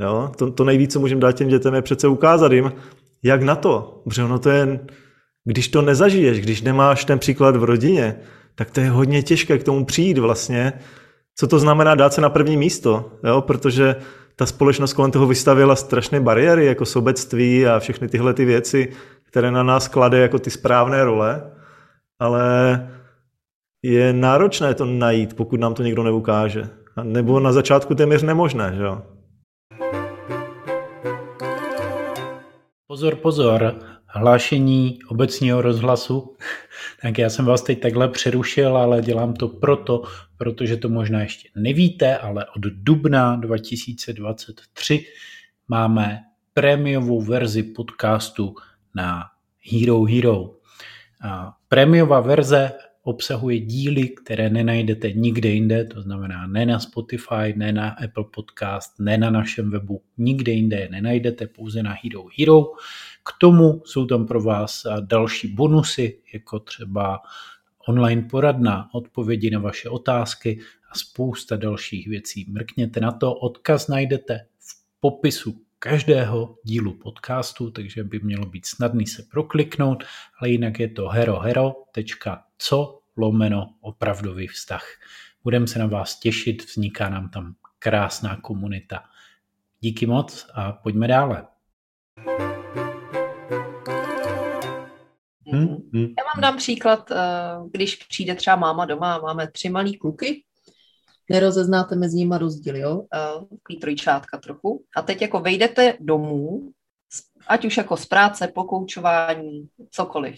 Jo? 0.00 0.32
To, 0.36 0.50
to 0.50 0.64
nejvíc, 0.64 0.92
co 0.92 1.00
můžeme 1.00 1.20
dát 1.20 1.32
těm 1.32 1.48
dětem, 1.48 1.74
je 1.74 1.82
přece 1.82 2.08
ukázat 2.08 2.52
jim, 2.52 2.72
jak 3.22 3.42
na 3.42 3.56
to. 3.56 4.02
Protože 4.04 4.24
ono 4.24 4.38
to 4.38 4.50
je, 4.50 4.80
když 5.44 5.68
to 5.68 5.82
nezažiješ, 5.82 6.40
když 6.40 6.62
nemáš 6.62 7.04
ten 7.04 7.18
příklad 7.18 7.56
v 7.56 7.64
rodině, 7.64 8.20
tak 8.60 8.70
to 8.70 8.80
je 8.80 8.90
hodně 8.90 9.22
těžké 9.22 9.58
k 9.58 9.64
tomu 9.64 9.84
přijít 9.84 10.18
vlastně. 10.18 10.72
Co 11.36 11.46
to 11.46 11.58
znamená 11.58 11.94
dát 11.94 12.12
se 12.12 12.20
na 12.20 12.30
první 12.30 12.56
místo? 12.56 13.12
Jo? 13.24 13.40
Protože 13.40 13.96
ta 14.36 14.46
společnost 14.46 14.92
kolem 14.92 15.10
toho 15.10 15.26
vystavila 15.26 15.76
strašné 15.76 16.20
bariéry, 16.20 16.66
jako 16.66 16.86
sobectví 16.86 17.66
a 17.66 17.78
všechny 17.78 18.08
tyhle 18.08 18.34
ty 18.34 18.44
věci, 18.44 18.92
které 19.22 19.50
na 19.50 19.62
nás 19.62 19.88
klade 19.88 20.18
jako 20.18 20.38
ty 20.38 20.50
správné 20.50 21.04
role, 21.04 21.52
ale 22.18 22.42
je 23.84 24.12
náročné 24.12 24.74
to 24.74 24.84
najít, 24.84 25.36
pokud 25.36 25.60
nám 25.60 25.74
to 25.74 25.82
někdo 25.82 26.02
neukáže. 26.02 26.62
A 26.96 27.02
nebo 27.02 27.40
na 27.40 27.52
začátku 27.52 27.94
téměř 27.94 28.22
nemožné, 28.22 28.72
že 28.76 28.82
jo? 28.82 29.02
Pozor, 32.86 33.16
pozor, 33.16 33.74
hlášení 34.10 34.98
obecního 35.08 35.62
rozhlasu. 35.62 36.36
Tak 37.02 37.18
já 37.18 37.30
jsem 37.30 37.44
vás 37.44 37.62
teď 37.62 37.80
takhle 37.80 38.08
přerušil, 38.08 38.76
ale 38.76 39.02
dělám 39.02 39.34
to 39.34 39.48
proto, 39.48 40.02
protože 40.36 40.76
to 40.76 40.88
možná 40.88 41.20
ještě 41.20 41.48
nevíte, 41.56 42.16
ale 42.16 42.46
od 42.56 42.60
dubna 42.62 43.36
2023 43.36 45.04
máme 45.68 46.20
prémiovou 46.54 47.20
verzi 47.20 47.62
podcastu 47.62 48.54
na 48.94 49.24
Hero 49.72 50.04
Hero. 50.04 50.50
A 51.24 51.52
prémiová 51.68 52.20
verze 52.20 52.72
obsahuje 53.02 53.60
díly, 53.60 54.08
které 54.08 54.50
nenajdete 54.50 55.12
nikde 55.12 55.48
jinde, 55.48 55.84
to 55.84 56.02
znamená 56.02 56.46
ne 56.46 56.66
na 56.66 56.78
Spotify, 56.78 57.54
ne 57.56 57.72
na 57.72 57.88
Apple 57.90 58.24
Podcast, 58.34 59.00
ne 59.00 59.18
na 59.18 59.30
našem 59.30 59.70
webu, 59.70 60.02
nikde 60.18 60.52
jinde 60.52 60.76
je 60.76 60.88
nenajdete, 60.88 61.46
pouze 61.46 61.82
na 61.82 61.94
Hero 62.02 62.24
Hero. 62.38 62.64
K 63.24 63.32
tomu 63.38 63.82
jsou 63.84 64.06
tam 64.06 64.26
pro 64.26 64.42
vás 64.42 64.86
další 65.00 65.48
bonusy, 65.48 66.22
jako 66.32 66.58
třeba 66.58 67.22
online 67.88 68.22
poradna, 68.22 68.88
odpovědi 68.92 69.50
na 69.50 69.58
vaše 69.58 69.88
otázky 69.88 70.60
a 70.90 70.98
spousta 70.98 71.56
dalších 71.56 72.08
věcí. 72.08 72.46
Mrkněte 72.48 73.00
na 73.00 73.12
to, 73.12 73.34
odkaz 73.34 73.88
najdete 73.88 74.46
v 74.58 75.00
popisu 75.00 75.62
každého 75.78 76.56
dílu 76.64 76.92
podcastu, 76.92 77.70
takže 77.70 78.04
by 78.04 78.20
mělo 78.20 78.46
být 78.46 78.66
snadný 78.66 79.06
se 79.06 79.22
prokliknout, 79.30 80.04
ale 80.40 80.50
jinak 80.50 80.80
je 80.80 80.88
to 80.88 81.08
herohero.co 81.08 83.00
lomeno 83.16 83.74
opravdový 83.80 84.46
vztah. 84.46 84.84
Budeme 85.44 85.66
se 85.66 85.78
na 85.78 85.86
vás 85.86 86.18
těšit, 86.18 86.64
vzniká 86.64 87.08
nám 87.08 87.28
tam 87.28 87.54
krásná 87.78 88.36
komunita. 88.36 89.04
Díky 89.80 90.06
moc 90.06 90.46
a 90.54 90.72
pojďme 90.72 91.08
dále. 91.08 91.46
Hmm, 92.16 92.59
hmm. 95.52 95.92
Já 95.94 96.24
vám 96.34 96.40
dám 96.42 96.56
příklad, 96.56 97.10
eh, 97.10 97.16
když 97.70 97.96
přijde 97.96 98.34
třeba 98.34 98.56
máma 98.56 98.84
doma 98.84 99.14
a 99.14 99.20
máme 99.20 99.50
tři 99.50 99.68
malý 99.68 99.98
kluky, 99.98 100.44
nerozeznáte 101.30 101.96
mezi 101.96 102.16
nimi 102.16 102.34
rozdíl, 102.38 102.76
jo? 102.76 103.02
Eh, 103.14 103.46
takový 103.56 103.80
trojčátka 103.80 104.38
trochu. 104.38 104.84
A 104.96 105.02
teď 105.02 105.22
jako 105.22 105.40
vejdete 105.40 105.96
domů, 106.00 106.72
ať 107.46 107.64
už 107.64 107.76
jako 107.76 107.96
z 107.96 108.06
práce, 108.06 108.48
pokoučování, 108.48 109.68
cokoliv. 109.90 110.36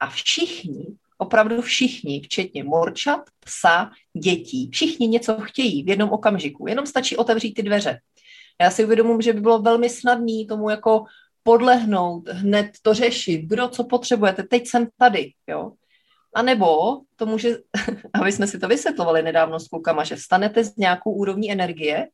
A 0.00 0.10
všichni, 0.10 0.86
opravdu 1.18 1.62
všichni, 1.62 2.20
včetně 2.20 2.64
morčat, 2.64 3.20
psa, 3.40 3.90
dětí, 4.22 4.70
všichni 4.72 5.08
něco 5.08 5.40
chtějí 5.40 5.84
v 5.84 5.88
jednom 5.88 6.10
okamžiku. 6.10 6.68
Jenom 6.68 6.86
stačí 6.86 7.16
otevřít 7.16 7.54
ty 7.54 7.62
dveře. 7.62 8.00
Já 8.60 8.70
si 8.70 8.84
uvědomuji, 8.84 9.20
že 9.20 9.32
by 9.32 9.40
bylo 9.40 9.62
velmi 9.62 9.90
snadné 9.90 10.44
tomu 10.48 10.70
jako 10.70 11.04
podlehnout, 11.48 12.28
hned 12.28 12.70
to 12.82 12.94
řešit, 12.94 13.38
kdo 13.38 13.68
co 13.68 13.84
potřebujete, 13.84 14.42
teď 14.42 14.68
jsem 14.68 14.88
tady, 14.98 15.32
jo. 15.46 15.72
A 16.34 16.42
nebo 16.42 17.00
to 17.16 17.26
může, 17.26 17.56
aby 18.20 18.32
jsme 18.32 18.46
si 18.46 18.58
to 18.58 18.68
vysvětlovali 18.68 19.22
nedávno 19.22 19.60
s 19.60 19.68
klukama, 19.68 20.04
že 20.04 20.16
vstanete 20.16 20.64
s 20.64 20.76
nějakou 20.76 21.12
úrovní 21.12 21.52
energie 21.52 22.08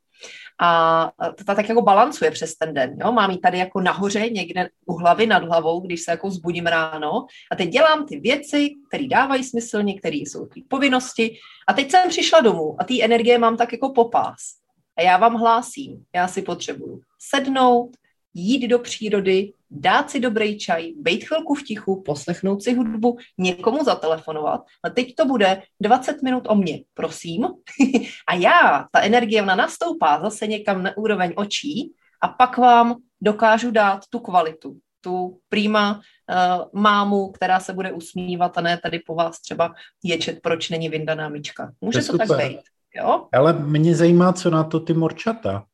a 0.61 1.11
ta 1.47 1.55
tak 1.55 1.68
jako 1.68 1.83
balancuje 1.83 2.31
přes 2.31 2.55
ten 2.55 2.75
den. 2.75 2.97
Jo? 3.05 3.12
Mám 3.12 3.31
ji 3.31 3.38
tady 3.38 3.59
jako 3.59 3.81
nahoře, 3.81 4.31
někde 4.31 4.68
u 4.87 4.94
hlavy, 4.94 5.27
nad 5.27 5.44
hlavou, 5.44 5.81
když 5.81 6.03
se 6.03 6.11
jako 6.11 6.31
zbudím 6.31 6.66
ráno 6.66 7.27
a 7.53 7.57
teď 7.57 7.68
dělám 7.68 8.07
ty 8.07 8.20
věci, 8.20 8.70
které 8.88 9.07
dávají 9.07 9.44
smysl, 9.44 9.83
některé 9.83 10.16
jsou 10.16 10.47
ty 10.47 10.62
povinnosti 10.68 11.37
a 11.68 11.73
teď 11.73 11.90
jsem 11.90 12.09
přišla 12.09 12.40
domů 12.40 12.77
a 12.79 12.85
té 12.85 13.03
energie 13.03 13.38
mám 13.38 13.57
tak 13.57 13.73
jako 13.73 13.92
popás. 13.92 14.62
A 14.97 15.03
já 15.03 15.16
vám 15.16 15.35
hlásím, 15.35 16.05
já 16.14 16.29
si 16.29 16.42
potřebuju 16.42 17.01
sednout, 17.18 17.90
jít 18.35 18.68
do 18.68 18.79
přírody, 18.79 19.53
dát 19.70 20.11
si 20.11 20.20
dobrý 20.20 20.59
čaj, 20.59 20.92
být 20.97 21.25
chvilku 21.25 21.55
v 21.55 21.62
tichu, 21.62 22.03
poslechnout 22.03 22.62
si 22.62 22.75
hudbu, 22.75 23.18
někomu 23.38 23.85
zatelefonovat. 23.85 24.61
A 24.85 24.90
teď 24.90 25.14
to 25.14 25.27
bude 25.27 25.62
20 25.81 26.23
minut 26.23 26.44
o 26.49 26.55
mně, 26.55 26.81
prosím. 26.94 27.44
a 28.29 28.35
já, 28.35 28.87
ta 28.92 29.01
energie, 29.01 29.42
ona 29.42 29.55
nastoupá 29.55 30.20
zase 30.23 30.47
někam 30.47 30.83
na 30.83 30.97
úroveň 30.97 31.33
očí 31.37 31.92
a 32.23 32.29
pak 32.29 32.59
vám 32.59 32.97
dokážu 33.20 33.70
dát 33.70 34.01
tu 34.11 34.18
kvalitu, 34.18 34.77
tu 35.01 35.38
prýma 35.49 36.01
uh, 36.01 36.81
mámu, 36.83 37.33
která 37.33 37.61
se 37.61 37.73
bude 37.73 37.92
usmívat 37.92 38.59
a 38.59 38.61
ne 38.61 38.79
tady 38.79 38.99
po 38.99 39.14
vás 39.14 39.40
třeba 39.40 39.75
ječet, 40.05 40.38
proč 40.42 40.70
není 40.70 40.88
vyndaná 40.88 41.29
myčka. 41.29 41.73
Může 41.81 42.03
to, 42.03 42.12
to 42.12 42.18
tak 42.18 42.49
být. 42.49 42.61
Jo? 42.97 43.29
Ale 43.33 43.53
mě 43.53 43.94
zajímá, 43.94 44.33
co 44.33 44.51
na 44.51 44.64
to 44.64 44.81
ty 44.81 44.94
morčata. 44.94 45.64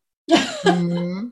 Hmm. 0.65 1.31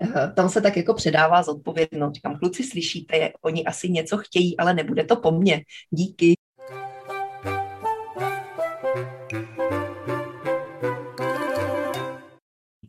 Tam 0.36 0.48
se 0.48 0.60
tak 0.60 0.76
jako 0.76 0.94
předává 0.94 1.42
zodpovědnost. 1.42 2.14
Říkám, 2.14 2.38
kluci, 2.38 2.64
slyšíte, 2.64 3.32
oni 3.42 3.64
asi 3.64 3.88
něco 3.88 4.18
chtějí, 4.18 4.56
ale 4.56 4.74
nebude 4.74 5.04
to 5.04 5.16
po 5.16 5.30
mně. 5.30 5.62
Díky. 5.90 6.34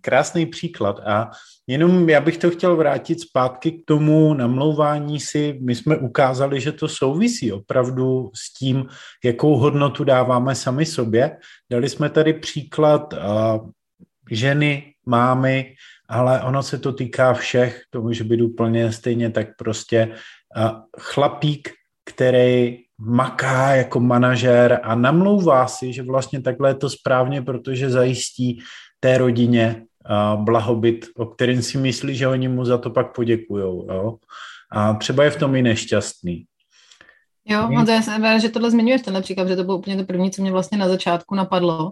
Krásný 0.02 0.46
příklad 0.46 1.00
a 1.00 1.32
jenom 1.68 2.10
já 2.10 2.22
bych 2.22 2.38
to 2.38 2.50
chtěl 2.50 2.76
vrátit 2.76 3.22
zpátky 3.22 3.72
k 3.72 3.86
tomu 3.86 4.34
namlouvání 4.34 5.20
si. 5.20 5.60
My 5.62 5.76
jsme 5.76 5.98
ukázali, 5.98 6.62
že 6.62 6.72
to 6.72 6.88
souvisí 6.88 7.52
opravdu 7.52 8.32
s 8.36 8.54
tím, 8.54 8.86
jakou 9.24 9.58
hodnotu 9.58 10.04
dáváme 10.04 10.56
sami 10.56 10.86
sobě. 10.86 11.38
Dali 11.72 11.90
jsme 11.90 12.10
tady 12.10 12.34
příklad 12.34 13.14
ženy, 14.32 14.94
mámy, 15.06 15.76
ale 16.10 16.44
ono 16.44 16.64
se 16.64 16.78
to 16.78 16.94
týká 16.94 17.34
všech, 17.34 17.82
to 17.90 18.02
může 18.02 18.24
být 18.24 18.42
úplně 18.42 18.92
stejně 18.92 19.30
tak 19.30 19.48
prostě 19.58 20.16
chlapík, 21.00 21.70
který 22.06 22.78
maká 23.00 23.76
jako 23.76 24.00
manažér 24.00 24.80
a 24.84 24.96
namlouvá 24.96 25.68
si, 25.68 25.94
že 25.94 26.04
vlastně 26.04 26.42
takhle 26.42 26.70
je 26.70 26.76
to 26.76 26.90
správně, 26.90 27.42
protože 27.42 27.90
zajistí 27.90 28.60
té 29.00 29.18
rodině 29.18 29.84
blahobyt, 30.36 31.06
o 31.16 31.26
kterým 31.26 31.62
si 31.62 31.78
myslí, 31.78 32.16
že 32.16 32.28
oni 32.28 32.48
mu 32.48 32.66
za 32.66 32.78
to 32.78 32.90
pak 32.90 33.16
poděkujou. 33.16 33.88
Jo? 33.92 34.18
A 34.72 34.94
třeba 34.94 35.24
je 35.24 35.30
v 35.30 35.40
tom 35.40 35.56
i 35.56 35.62
nešťastný. 35.62 36.46
Jo, 37.46 37.70
no 37.70 37.86
to 37.86 37.92
je, 37.92 38.02
že 38.40 38.50
tohle 38.50 38.72
zmiňuješ, 38.72 39.02
ten 39.02 39.22
příklad, 39.22 39.48
že 39.48 39.56
to 39.56 39.64
bylo 39.64 39.78
úplně 39.78 39.98
to 39.98 40.04
první, 40.04 40.32
co 40.32 40.42
mě 40.42 40.52
vlastně 40.52 40.78
na 40.78 40.88
začátku 40.88 41.36
napadlo, 41.36 41.92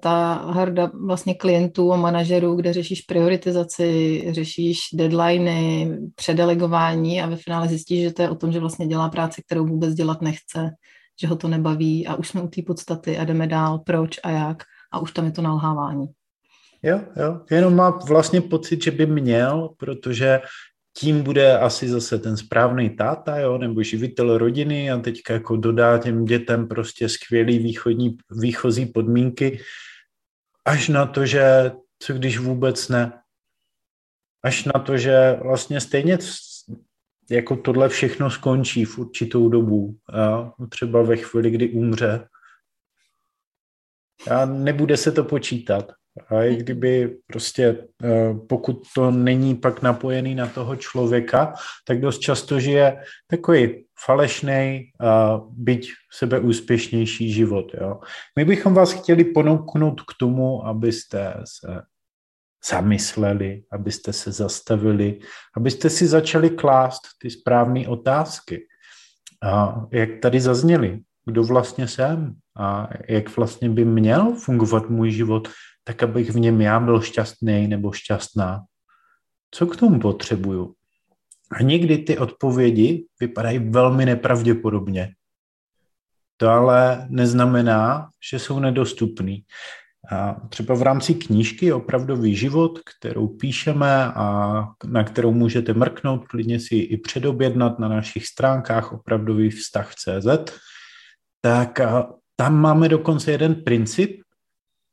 ta 0.00 0.32
harda 0.32 0.90
vlastně 1.06 1.34
klientů 1.34 1.92
a 1.92 1.96
manažerů, 1.96 2.54
kde 2.54 2.72
řešíš 2.72 3.00
prioritizaci, 3.00 4.24
řešíš 4.30 4.78
deadliny, 4.94 5.98
předelegování 6.14 7.22
a 7.22 7.26
ve 7.26 7.36
finále 7.36 7.68
zjistíš, 7.68 8.02
že 8.02 8.12
to 8.12 8.22
je 8.22 8.30
o 8.30 8.34
tom, 8.34 8.52
že 8.52 8.60
vlastně 8.60 8.86
dělá 8.86 9.08
práci, 9.08 9.42
kterou 9.46 9.66
vůbec 9.66 9.94
dělat 9.94 10.22
nechce, 10.22 10.70
že 11.20 11.28
ho 11.28 11.36
to 11.36 11.48
nebaví 11.48 12.06
a 12.06 12.14
už 12.14 12.28
jsme 12.28 12.42
u 12.42 12.48
té 12.48 12.62
podstaty 12.62 13.18
a 13.18 13.24
jdeme 13.24 13.46
dál, 13.46 13.78
proč 13.78 14.20
a 14.22 14.30
jak 14.30 14.62
a 14.92 14.98
už 14.98 15.12
tam 15.12 15.24
je 15.24 15.32
to 15.32 15.42
nalhávání. 15.42 16.06
Jo, 16.82 17.00
jo, 17.16 17.40
jenom 17.50 17.76
má 17.76 17.90
vlastně 18.08 18.40
pocit, 18.40 18.84
že 18.84 18.90
by 18.90 19.06
měl, 19.06 19.68
protože 19.76 20.40
tím 20.96 21.22
bude 21.22 21.58
asi 21.58 21.88
zase 21.88 22.18
ten 22.18 22.36
správný 22.36 22.90
táta, 22.90 23.38
jo, 23.38 23.58
nebo 23.58 23.82
živitel 23.82 24.38
rodiny 24.38 24.90
a 24.90 24.98
teďka 24.98 25.32
jako 25.32 25.56
dodá 25.56 25.98
těm 25.98 26.24
dětem 26.24 26.68
prostě 26.68 27.08
skvělý 27.08 27.58
východní, 27.58 28.16
výchozí 28.30 28.86
podmínky, 28.86 29.60
až 30.64 30.88
na 30.88 31.06
to, 31.06 31.26
že 31.26 31.72
co 31.98 32.12
když 32.12 32.38
vůbec 32.38 32.88
ne. 32.88 33.12
Až 34.42 34.64
na 34.64 34.72
to, 34.72 34.98
že 34.98 35.38
vlastně 35.42 35.80
stejně 35.80 36.18
jako 37.30 37.56
tohle 37.56 37.88
všechno 37.88 38.30
skončí 38.30 38.84
v 38.84 38.98
určitou 38.98 39.48
dobu. 39.48 39.96
A 40.12 40.52
třeba 40.68 41.02
ve 41.02 41.16
chvíli, 41.16 41.50
kdy 41.50 41.68
umře. 41.68 42.28
A 44.30 44.44
nebude 44.44 44.96
se 44.96 45.12
to 45.12 45.24
počítat. 45.24 45.92
A 46.28 46.42
i 46.42 46.56
kdyby 46.56 47.16
prostě, 47.26 47.76
eh, 48.04 48.34
pokud 48.48 48.82
to 48.94 49.10
není 49.10 49.54
pak 49.54 49.82
napojený 49.82 50.34
na 50.34 50.46
toho 50.46 50.76
člověka, 50.76 51.54
tak 51.84 52.00
dost 52.00 52.18
často 52.18 52.60
žije 52.60 53.02
takový 53.26 53.84
falešný, 54.04 54.92
byť 55.50 55.90
sebeúspěšnější 56.12 57.32
život. 57.32 57.74
Jo. 57.80 58.00
My 58.36 58.44
bychom 58.44 58.74
vás 58.74 58.92
chtěli 58.92 59.24
ponouknout 59.24 60.00
k 60.00 60.14
tomu, 60.18 60.66
abyste 60.66 61.34
se 61.44 61.82
zamysleli, 62.70 63.62
abyste 63.72 64.12
se 64.12 64.32
zastavili, 64.32 65.18
abyste 65.56 65.90
si 65.90 66.06
začali 66.06 66.50
klást 66.50 67.00
ty 67.18 67.30
správné 67.30 67.88
otázky. 67.88 68.66
A 69.42 69.84
jak 69.92 70.08
tady 70.22 70.40
zazněli, 70.40 71.00
kdo 71.26 71.44
vlastně 71.44 71.88
jsem 71.88 72.34
a 72.56 72.88
jak 73.08 73.36
vlastně 73.36 73.70
by 73.70 73.84
měl 73.84 74.34
fungovat 74.34 74.90
můj 74.90 75.10
život, 75.10 75.48
tak 75.90 76.02
abych 76.02 76.30
v 76.30 76.38
něm 76.38 76.60
já 76.60 76.80
byl 76.80 77.00
šťastný 77.00 77.68
nebo 77.68 77.92
šťastná. 77.92 78.62
Co 79.50 79.66
k 79.66 79.76
tomu 79.76 80.00
potřebuju? 80.00 80.74
A 81.52 81.62
někdy 81.62 81.98
ty 81.98 82.18
odpovědi 82.18 83.06
vypadají 83.20 83.58
velmi 83.58 84.06
nepravděpodobně. 84.06 85.14
To 86.36 86.48
ale 86.48 87.06
neznamená, 87.10 88.08
že 88.30 88.38
jsou 88.38 88.58
nedostupný. 88.58 89.44
A 90.12 90.40
třeba 90.48 90.74
v 90.74 90.82
rámci 90.82 91.14
knížky 91.14 91.72
Opravdový 91.72 92.36
život, 92.36 92.78
kterou 92.78 93.28
píšeme 93.28 94.04
a 94.04 94.64
na 94.84 95.04
kterou 95.04 95.32
můžete 95.32 95.74
mrknout, 95.74 96.28
klidně 96.28 96.60
si 96.60 96.76
i 96.76 96.96
předobjednat 96.96 97.78
na 97.78 97.88
našich 97.88 98.26
stránkách 98.26 98.92
opravdový 98.92 99.50
vztah 99.50 99.94
CZ, 99.94 100.26
tak 101.40 101.80
tam 102.36 102.54
máme 102.54 102.88
dokonce 102.88 103.32
jeden 103.32 103.54
princip, 103.54 104.20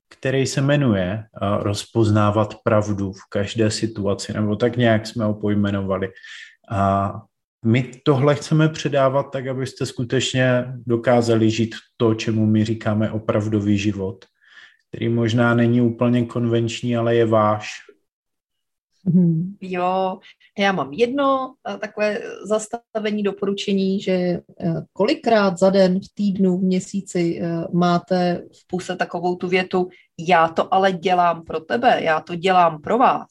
který 0.10 0.48
se 0.48 0.62
jmenuje 0.62 1.24
rozpoznávat 1.60 2.56
pravdu 2.64 3.12
v 3.12 3.30
každé 3.30 3.72
situaci, 3.72 4.34
nebo 4.34 4.56
tak 4.56 4.78
nějak 4.78 5.08
jsme 5.08 5.26
ho 5.26 5.34
pojmenovali. 5.34 6.10
A 6.70 7.14
my 7.66 7.92
tohle 8.04 8.36
chceme 8.36 8.70
předávat 8.70 9.24
tak, 9.24 9.48
abyste 9.48 9.86
skutečně 9.86 10.66
dokázali 10.86 11.50
žít 11.50 11.76
to, 11.98 12.16
čemu 12.16 12.46
my 12.46 12.66
říkáme 12.66 13.12
opravdový 13.12 13.78
život, 13.78 14.26
který 14.90 15.10
možná 15.10 15.54
není 15.54 15.82
úplně 15.82 16.26
konvenční, 16.26 16.98
ale 16.98 17.16
je 17.16 17.26
váš. 17.26 17.70
Hmm. 19.06 19.56
Jo, 19.62 20.20
já 20.58 20.72
mám 20.72 20.94
jedno 20.94 21.54
eh, 21.70 21.78
takové 21.78 22.20
zastavení 22.44 23.24
doporučení, 23.24 24.02
že 24.02 24.12
eh, 24.12 24.42
kolikrát 24.94 25.58
za 25.58 25.70
den, 25.70 26.00
v 26.00 26.14
týdnu, 26.14 26.58
v 26.58 26.64
měsíci 26.64 27.40
eh, 27.42 27.68
máte 27.74 28.44
v 28.54 28.68
puse 28.68 28.96
takovou 28.96 29.36
tu 29.36 29.48
větu, 29.48 29.90
já 30.20 30.48
to 30.48 30.74
ale 30.74 30.92
dělám 30.92 31.44
pro 31.44 31.60
tebe, 31.60 32.00
já 32.04 32.20
to 32.20 32.36
dělám 32.36 32.82
pro 32.82 32.98
vás, 32.98 33.28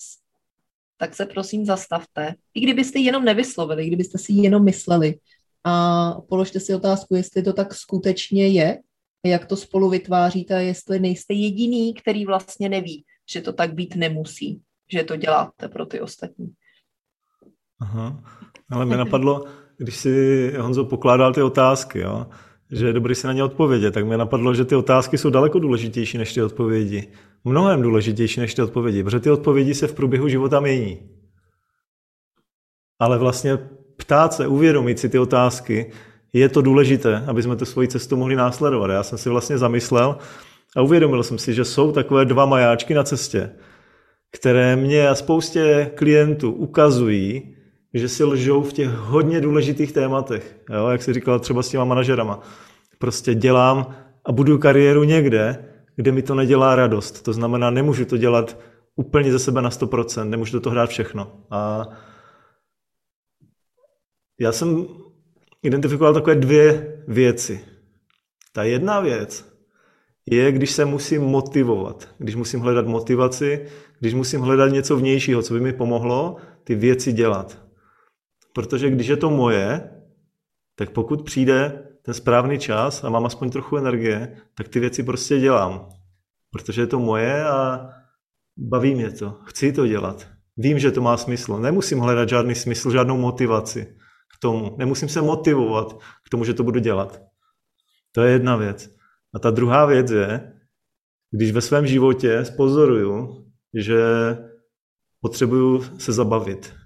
tak 0.98 1.14
se 1.14 1.26
prosím 1.26 1.66
zastavte. 1.66 2.34
I 2.54 2.60
kdybyste 2.60 2.98
jenom 2.98 3.24
nevyslovili, 3.24 3.86
kdybyste 3.86 4.18
si 4.18 4.32
jenom 4.32 4.64
mysleli 4.64 5.18
a 5.64 6.12
položte 6.28 6.60
si 6.60 6.74
otázku, 6.74 7.14
jestli 7.14 7.42
to 7.42 7.52
tak 7.52 7.74
skutečně 7.74 8.48
je, 8.48 8.78
jak 9.26 9.46
to 9.46 9.56
spolu 9.56 9.90
vytváříte 9.90 10.64
jestli 10.64 11.00
nejste 11.00 11.34
jediný, 11.34 11.94
který 11.94 12.24
vlastně 12.24 12.68
neví, 12.68 13.04
že 13.30 13.40
to 13.40 13.52
tak 13.52 13.74
být 13.74 13.96
nemusí 13.96 14.60
že 14.92 15.04
to 15.04 15.16
děláte 15.16 15.68
pro 15.68 15.86
ty 15.86 16.00
ostatní. 16.00 16.54
Aha, 17.80 18.22
ale 18.70 18.86
mě 18.86 18.96
napadlo, 18.96 19.44
když 19.78 19.96
si 19.96 20.52
Honzo 20.58 20.84
pokládal 20.84 21.32
ty 21.32 21.42
otázky, 21.42 21.98
jo, 21.98 22.26
že 22.72 22.86
je 22.86 22.92
dobrý 22.92 23.14
si 23.14 23.26
na 23.26 23.32
ně 23.32 23.44
odpovědět, 23.44 23.90
tak 23.90 24.06
mě 24.06 24.16
napadlo, 24.16 24.54
že 24.54 24.64
ty 24.64 24.76
otázky 24.76 25.18
jsou 25.18 25.30
daleko 25.30 25.58
důležitější 25.58 26.18
než 26.18 26.34
ty 26.34 26.42
odpovědi. 26.42 27.08
Mnohem 27.44 27.82
důležitější 27.82 28.40
než 28.40 28.54
ty 28.54 28.62
odpovědi, 28.62 29.04
protože 29.04 29.20
ty 29.20 29.30
odpovědi 29.30 29.74
se 29.74 29.86
v 29.86 29.94
průběhu 29.94 30.28
života 30.28 30.60
mění. 30.60 30.98
Ale 32.98 33.18
vlastně 33.18 33.58
ptát 33.96 34.32
se, 34.34 34.46
uvědomit 34.46 34.98
si 34.98 35.08
ty 35.08 35.18
otázky, 35.18 35.92
je 36.32 36.48
to 36.48 36.62
důležité, 36.62 37.24
aby 37.26 37.42
jsme 37.42 37.56
tu 37.56 37.64
svoji 37.64 37.88
cestu 37.88 38.16
mohli 38.16 38.36
následovat. 38.36 38.90
Já 38.90 39.02
jsem 39.02 39.18
si 39.18 39.28
vlastně 39.28 39.58
zamyslel 39.58 40.18
a 40.76 40.82
uvědomil 40.82 41.22
jsem 41.22 41.38
si, 41.38 41.54
že 41.54 41.64
jsou 41.64 41.92
takové 41.92 42.24
dva 42.24 42.46
majáčky 42.46 42.94
na 42.94 43.02
cestě. 43.02 43.50
které 44.32 44.76
mě 44.76 45.08
a 45.08 45.14
spoustě 45.14 45.90
klientů 45.94 46.52
ukazují, 46.52 47.55
že 47.98 48.08
si 48.08 48.24
lžou 48.24 48.62
v 48.62 48.72
těch 48.72 48.88
hodně 48.88 49.40
důležitých 49.40 49.92
tématech, 49.92 50.56
jo? 50.70 50.88
jak 50.88 51.02
si 51.02 51.12
říkal 51.12 51.40
třeba 51.40 51.62
s 51.62 51.68
těma 51.68 51.84
manažerama. 51.84 52.40
Prostě 52.98 53.34
dělám 53.34 53.94
a 54.24 54.32
budu 54.32 54.58
kariéru 54.58 55.04
někde, 55.04 55.64
kde 55.96 56.12
mi 56.12 56.22
to 56.22 56.34
nedělá 56.34 56.74
radost. 56.76 57.22
To 57.22 57.32
znamená, 57.32 57.70
nemůžu 57.70 58.04
to 58.04 58.16
dělat 58.16 58.58
úplně 58.96 59.32
ze 59.32 59.38
sebe 59.38 59.62
na 59.62 59.70
100%, 59.70 60.28
nemůžu 60.28 60.52
do 60.52 60.60
toho 60.60 60.72
hrát 60.72 60.90
všechno. 60.90 61.32
A 61.50 61.88
já 64.40 64.52
jsem 64.52 64.86
identifikoval 65.62 66.14
takové 66.14 66.36
dvě 66.36 66.96
věci. 67.08 67.60
Ta 68.52 68.62
jedna 68.62 69.00
věc 69.00 69.56
je, 70.26 70.52
když 70.52 70.70
se 70.70 70.84
musím 70.84 71.22
motivovat, 71.22 72.08
když 72.18 72.34
musím 72.34 72.60
hledat 72.60 72.86
motivaci, 72.86 73.66
když 74.00 74.14
musím 74.14 74.40
hledat 74.40 74.68
něco 74.72 74.96
vnějšího, 74.96 75.42
co 75.42 75.54
by 75.54 75.60
mi 75.60 75.72
pomohlo 75.72 76.36
ty 76.64 76.74
věci 76.74 77.12
dělat. 77.12 77.65
Protože 78.56 78.90
když 78.90 79.06
je 79.06 79.16
to 79.16 79.30
moje, 79.30 79.90
tak 80.76 80.90
pokud 80.90 81.24
přijde 81.24 81.88
ten 82.02 82.14
správný 82.14 82.58
čas 82.58 83.04
a 83.04 83.10
mám 83.10 83.26
aspoň 83.26 83.50
trochu 83.50 83.76
energie, 83.76 84.36
tak 84.54 84.68
ty 84.68 84.80
věci 84.80 85.02
prostě 85.02 85.40
dělám. 85.40 85.88
Protože 86.50 86.82
je 86.82 86.86
to 86.86 86.98
moje 86.98 87.44
a 87.44 87.88
baví 88.56 88.94
mě 88.94 89.10
to. 89.10 89.38
Chci 89.44 89.72
to 89.72 89.86
dělat. 89.86 90.28
Vím, 90.56 90.78
že 90.78 90.90
to 90.90 91.00
má 91.00 91.16
smysl. 91.16 91.58
Nemusím 91.58 91.98
hledat 91.98 92.28
žádný 92.28 92.54
smysl, 92.54 92.90
žádnou 92.90 93.16
motivaci 93.16 93.96
k 94.36 94.40
tomu. 94.40 94.76
Nemusím 94.78 95.08
se 95.08 95.22
motivovat 95.22 95.98
k 96.26 96.28
tomu, 96.30 96.44
že 96.44 96.54
to 96.54 96.64
budu 96.64 96.80
dělat. 96.80 97.22
To 98.12 98.22
je 98.22 98.32
jedna 98.32 98.56
věc. 98.56 98.88
A 99.34 99.38
ta 99.38 99.50
druhá 99.50 99.86
věc 99.86 100.10
je, 100.10 100.52
když 101.30 101.52
ve 101.52 101.60
svém 101.60 101.86
životě 101.86 102.44
spozoruju, 102.44 103.44
že 103.74 104.00
potřebuju 105.20 105.82
se 105.98 106.12
zabavit. 106.12 106.85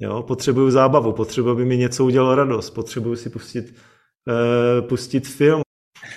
Jo, 0.00 0.22
potřebuju 0.22 0.70
zábavu, 0.70 1.12
potřebuju, 1.12 1.52
aby 1.52 1.64
mi 1.64 1.76
něco 1.76 2.04
udělalo 2.04 2.34
radost, 2.34 2.70
potřebuju 2.70 3.16
si 3.16 3.30
pustit, 3.30 3.74
uh, 4.26 4.88
pustit 4.88 5.28
film. 5.28 5.62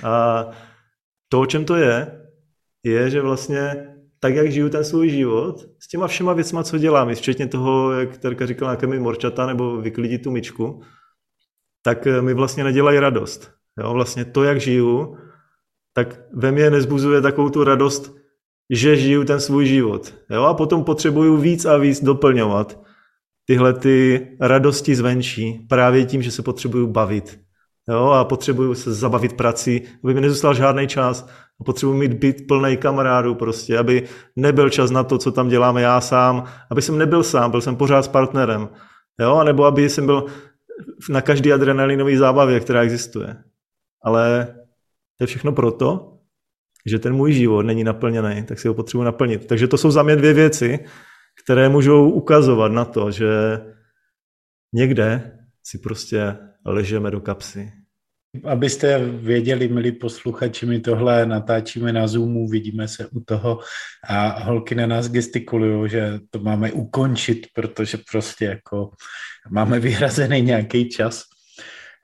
A 0.04 0.46
to, 1.30 1.42
o 1.42 1.46
čem 1.46 1.66
to 1.66 1.76
je, 1.76 2.22
je, 2.84 3.10
že 3.10 3.22
vlastně 3.22 3.88
tak, 4.20 4.36
jak 4.36 4.52
žiju 4.52 4.70
ten 4.70 4.84
svůj 4.84 5.10
život, 5.10 5.66
s 5.80 5.88
těma 5.88 6.08
všema 6.08 6.34
věcma, 6.34 6.64
co 6.64 6.78
dělám, 6.78 7.16
včetně 7.16 7.48
toho, 7.48 7.92
jak 7.92 8.18
Terka 8.18 8.46
říkala, 8.46 8.72
jaké 8.72 8.88
mi 8.88 9.00
morčata 9.00 9.46
nebo 9.46 9.78
vyklidit 9.78 10.24
tu 10.24 10.32
myčku, 10.32 10.82
tak 11.82 12.08
eh, 12.08 12.22
mi 12.22 12.34
vlastně 12.34 12.64
nedělají 12.64 13.00
radost. 13.00 13.52
Jo, 13.80 13.94
vlastně 13.94 14.26
to, 14.26 14.44
jak 14.44 14.62
žiju, 14.62 15.18
tak 15.94 16.20
ve 16.34 16.52
mně 16.52 16.70
nezbuzuje 16.70 17.22
takovou 17.22 17.50
tu 17.50 17.64
radost, 17.64 18.16
že 18.70 18.98
žiju 18.98 19.24
ten 19.24 19.40
svůj 19.40 19.66
život. 19.66 20.14
Jo, 20.30 20.44
a 20.44 20.54
potom 20.54 20.84
potřebuju 20.84 21.38
víc 21.38 21.66
a 21.66 21.78
víc 21.78 22.04
doplňovat 22.04 22.83
tyhle 23.46 23.74
ty 23.74 24.28
radosti 24.40 24.96
zvenčí 24.96 25.66
právě 25.70 26.06
tím, 26.06 26.22
že 26.22 26.32
se 26.32 26.42
potřebuju 26.42 26.88
bavit. 26.88 27.40
Jo, 27.90 28.06
a 28.06 28.24
potřebuju 28.26 28.76
se 28.76 28.94
zabavit 28.94 29.34
prací, 29.34 29.82
aby 30.04 30.14
mi 30.14 30.22
nezůstal 30.22 30.54
žádný 30.54 30.88
čas. 30.88 31.28
A 31.62 31.64
potřebuji 31.64 31.94
mít 31.94 32.14
byt 32.14 32.48
plný 32.48 32.78
kamarádů 32.78 33.36
prostě, 33.36 33.78
aby 33.78 34.04
nebyl 34.36 34.70
čas 34.70 34.92
na 34.92 35.04
to, 35.04 35.18
co 35.18 35.32
tam 35.32 35.50
děláme 35.50 35.82
já 35.82 36.02
sám, 36.02 36.44
aby 36.72 36.82
jsem 36.82 36.98
nebyl 36.98 37.24
sám, 37.24 37.52
byl 37.52 37.62
jsem 37.62 37.76
pořád 37.76 38.02
s 38.06 38.08
partnerem. 38.08 38.70
Jo, 39.20 39.44
nebo 39.44 39.66
aby 39.66 39.90
jsem 39.90 40.06
byl 40.06 40.26
na 41.10 41.22
každý 41.22 41.54
adrenalinový 41.54 42.18
zábavě, 42.18 42.60
která 42.60 42.82
existuje. 42.82 43.36
Ale 44.04 44.56
to 45.18 45.24
je 45.24 45.28
všechno 45.28 45.52
proto, 45.52 46.18
že 46.86 47.00
ten 47.00 47.14
můj 47.14 47.34
život 47.34 47.62
není 47.62 47.84
naplněný, 47.84 48.44
tak 48.44 48.60
si 48.60 48.68
ho 48.68 48.74
potřebuji 48.74 49.04
naplnit. 49.04 49.46
Takže 49.46 49.68
to 49.68 49.78
jsou 49.78 49.92
za 49.92 50.04
mě 50.04 50.16
dvě 50.16 50.34
věci, 50.34 50.80
které 51.44 51.70
můžou 51.70 52.10
ukazovat 52.10 52.72
na 52.72 52.86
to, 52.86 53.12
že 53.12 53.60
někde 54.74 55.38
si 55.64 55.78
prostě 55.78 56.38
ležeme 56.66 57.12
do 57.12 57.22
kapsy. 57.22 57.72
Abyste 58.44 59.00
věděli, 59.06 59.68
milí 59.68 59.92
posluchači, 59.92 60.66
my 60.66 60.80
tohle 60.80 61.26
natáčíme 61.26 61.94
na 61.94 62.08
Zoomu, 62.08 62.48
vidíme 62.48 62.88
se 62.88 63.08
u 63.08 63.20
toho 63.20 63.60
a 64.10 64.44
holky 64.44 64.76
na 64.76 64.88
nás 64.88 65.10
gestikulují, 65.10 65.90
že 65.90 66.20
to 66.30 66.40
máme 66.40 66.72
ukončit, 66.72 67.48
protože 67.54 67.98
prostě 68.12 68.46
jako 68.46 68.92
máme 69.50 69.80
vyhrazený 69.80 70.42
nějaký 70.42 70.90
čas. 70.90 71.24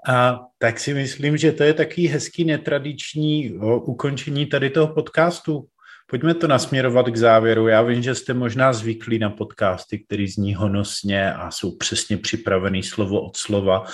A 0.08 0.40
tak 0.58 0.80
si 0.80 0.94
myslím, 0.94 1.38
že 1.38 1.52
to 1.52 1.64
je 1.64 1.74
takový 1.74 2.08
hezký 2.08 2.44
netradiční 2.44 3.52
ukončení 3.86 4.46
tady 4.46 4.70
toho 4.70 4.88
podcastu. 4.88 5.68
Pojďme 6.10 6.34
to 6.34 6.48
nasměrovat 6.48 7.10
k 7.10 7.18
závěru. 7.18 7.68
Já 7.68 7.82
vím, 7.82 8.04
že 8.04 8.16
jste 8.16 8.34
možná 8.34 8.74
zvyklí 8.74 9.20
na 9.20 9.30
podcasty, 9.30 10.00
které 10.00 10.26
zní 10.28 10.56
honosně 10.56 11.34
a 11.34 11.52
jsou 11.52 11.78
přesně 11.78 12.18
připravený 12.18 12.84
slovo 12.84 13.22
od 13.22 13.38
slova. 13.38 13.86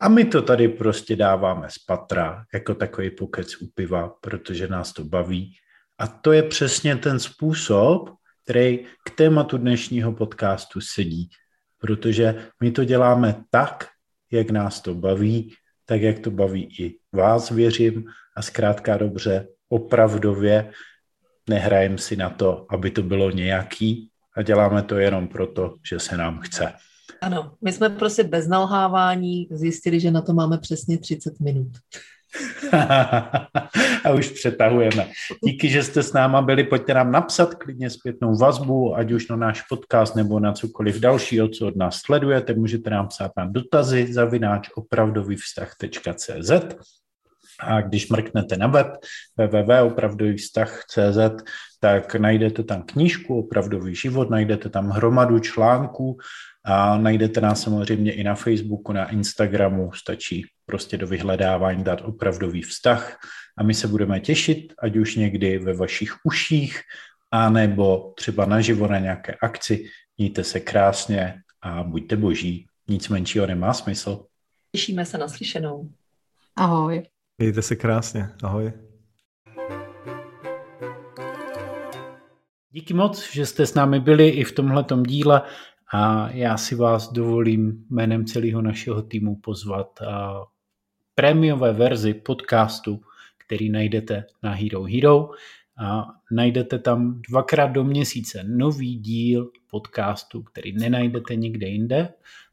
A 0.00 0.08
my 0.08 0.24
to 0.24 0.42
tady 0.42 0.68
prostě 0.68 1.16
dáváme 1.16 1.66
z 1.70 1.78
patra, 1.78 2.44
jako 2.54 2.74
takový 2.74 3.10
pokec 3.10 3.62
u 3.62 3.66
piva, 3.74 4.08
protože 4.20 4.68
nás 4.68 4.92
to 4.92 5.04
baví. 5.04 5.52
A 5.98 6.06
to 6.06 6.32
je 6.32 6.42
přesně 6.42 6.96
ten 6.96 7.18
způsob, 7.18 8.10
který 8.44 8.78
k 9.04 9.10
tématu 9.10 9.58
dnešního 9.58 10.12
podcastu 10.12 10.80
sedí. 10.80 11.30
Protože 11.78 12.46
my 12.60 12.70
to 12.70 12.84
děláme 12.84 13.34
tak, 13.50 13.88
jak 14.30 14.50
nás 14.50 14.80
to 14.80 14.94
baví, 14.94 15.54
tak 15.84 16.02
jak 16.02 16.18
to 16.18 16.30
baví 16.30 16.68
i 16.80 16.98
vás, 17.12 17.50
věřím, 17.50 18.04
a 18.36 18.42
zkrátka 18.42 18.96
dobře, 18.96 19.48
opravdově 19.68 20.72
nehrajem 21.48 21.98
si 21.98 22.16
na 22.16 22.30
to, 22.30 22.66
aby 22.70 22.90
to 22.90 23.02
bylo 23.02 23.30
nějaký 23.30 24.08
a 24.36 24.42
děláme 24.42 24.82
to 24.82 24.98
jenom 24.98 25.28
proto, 25.28 25.74
že 25.88 26.00
se 26.00 26.16
nám 26.16 26.38
chce. 26.38 26.72
Ano, 27.20 27.52
my 27.62 27.72
jsme 27.72 27.88
prostě 27.88 28.24
bez 28.24 28.48
nalhávání 28.48 29.48
zjistili, 29.50 30.00
že 30.00 30.10
na 30.10 30.20
to 30.20 30.32
máme 30.32 30.58
přesně 30.58 30.98
30 30.98 31.40
minut. 31.40 31.68
a 34.04 34.10
už 34.14 34.28
přetahujeme. 34.28 35.08
Díky, 35.44 35.68
že 35.68 35.82
jste 35.82 36.02
s 36.02 36.12
náma 36.12 36.42
byli, 36.42 36.64
pojďte 36.64 36.94
nám 36.94 37.12
napsat 37.12 37.54
klidně 37.54 37.90
zpětnou 37.90 38.36
vazbu, 38.36 38.96
ať 38.96 39.12
už 39.12 39.28
na 39.28 39.36
náš 39.36 39.62
podcast 39.62 40.16
nebo 40.16 40.40
na 40.40 40.52
cokoliv 40.52 41.00
dalšího, 41.00 41.48
co 41.48 41.66
od 41.66 41.76
nás 41.76 41.96
sledujete. 41.96 42.54
Můžete 42.54 42.90
nám 42.90 43.08
psát 43.08 43.32
na 43.36 43.44
dotazy 43.44 44.12
zavináč 44.12 44.68
opravdovývztah.cz 44.74 46.50
a 47.60 47.80
když 47.80 48.08
mrknete 48.08 48.56
na 48.56 48.66
web 48.66 48.86
www.opravdovývztah.cz, 49.36 51.44
tak 51.80 52.14
najdete 52.14 52.64
tam 52.64 52.82
knížku 52.82 53.38
Opravdový 53.38 53.94
život, 53.94 54.30
najdete 54.30 54.68
tam 54.68 54.90
hromadu 54.90 55.38
článků 55.38 56.18
a 56.64 56.98
najdete 56.98 57.40
nás 57.40 57.62
samozřejmě 57.62 58.12
i 58.12 58.24
na 58.24 58.34
Facebooku, 58.34 58.92
na 58.92 59.10
Instagramu, 59.10 59.92
stačí 59.92 60.46
prostě 60.66 60.96
do 60.96 61.06
vyhledávání 61.06 61.84
dát 61.84 62.00
opravdový 62.04 62.62
vztah 62.62 63.18
a 63.58 63.62
my 63.62 63.74
se 63.74 63.88
budeme 63.88 64.20
těšit, 64.20 64.72
ať 64.82 64.96
už 64.96 65.16
někdy 65.16 65.58
ve 65.58 65.74
vašich 65.74 66.14
uších, 66.24 66.80
anebo 67.30 68.12
třeba 68.16 68.46
naživo 68.46 68.86
na 68.86 68.98
nějaké 68.98 69.34
akci. 69.42 69.84
Mějte 70.18 70.44
se 70.44 70.60
krásně 70.60 71.34
a 71.62 71.82
buďte 71.82 72.16
boží. 72.16 72.66
Nic 72.88 73.08
menšího 73.08 73.46
nemá 73.46 73.74
smysl. 73.74 74.24
Těšíme 74.72 75.06
se 75.06 75.18
na 75.18 75.28
slyšenou. 75.28 75.90
Ahoj. 76.56 77.02
Mějte 77.38 77.62
se 77.62 77.76
krásně. 77.76 78.28
Ahoj. 78.42 78.72
Díky 82.70 82.94
moc, 82.94 83.32
že 83.32 83.46
jste 83.46 83.66
s 83.66 83.74
námi 83.74 84.00
byli 84.00 84.28
i 84.28 84.44
v 84.44 84.52
tomhletom 84.52 85.02
díle 85.02 85.42
a 85.92 86.30
já 86.30 86.56
si 86.56 86.74
vás 86.74 87.12
dovolím 87.12 87.86
jménem 87.90 88.24
celého 88.24 88.62
našeho 88.62 89.02
týmu 89.02 89.36
pozvat 89.36 90.02
a 90.02 90.44
prémiové 91.14 91.72
verzi 91.72 92.14
podcastu, 92.14 93.00
který 93.46 93.70
najdete 93.70 94.24
na 94.42 94.52
Hero 94.52 94.82
Hero 94.82 95.30
a 95.78 96.06
najdete 96.30 96.78
tam 96.78 97.22
dvakrát 97.30 97.66
do 97.66 97.84
měsíce 97.84 98.44
nový 98.46 98.96
díl 98.96 99.50
podcastu, 99.70 100.42
který 100.42 100.72
nenajdete 100.72 101.36
nikde 101.36 101.66
jinde 101.66 102.08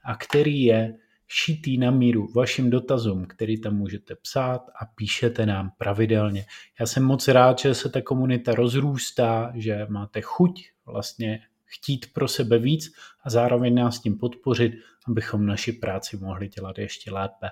a 0.06 0.16
který 0.16 0.64
je 0.64 0.98
šitý 1.36 1.78
na 1.78 1.92
míru 1.92 2.28
vašim 2.36 2.70
dotazům, 2.70 3.26
který 3.26 3.62
tam 3.62 3.76
můžete 3.76 4.16
psát 4.16 4.62
a 4.82 4.86
píšete 4.86 5.46
nám 5.46 5.72
pravidelně. 5.78 6.46
Já 6.80 6.86
jsem 6.86 7.04
moc 7.04 7.28
rád, 7.28 7.60
že 7.60 7.76
se 7.76 7.90
ta 7.90 8.02
komunita 8.02 8.56
rozrůstá, 8.56 9.52
že 9.56 9.86
máte 9.90 10.22
chuť 10.22 10.70
vlastně 10.86 11.40
chtít 11.66 12.14
pro 12.14 12.28
sebe 12.28 12.60
víc 12.60 12.94
a 13.24 13.30
zároveň 13.30 13.76
nás 13.76 14.00
tím 14.00 14.18
podpořit, 14.18 14.74
abychom 15.08 15.46
naši 15.46 15.72
práci 15.72 16.18
mohli 16.18 16.48
dělat 16.48 16.78
ještě 16.78 17.12
lépe. 17.12 17.50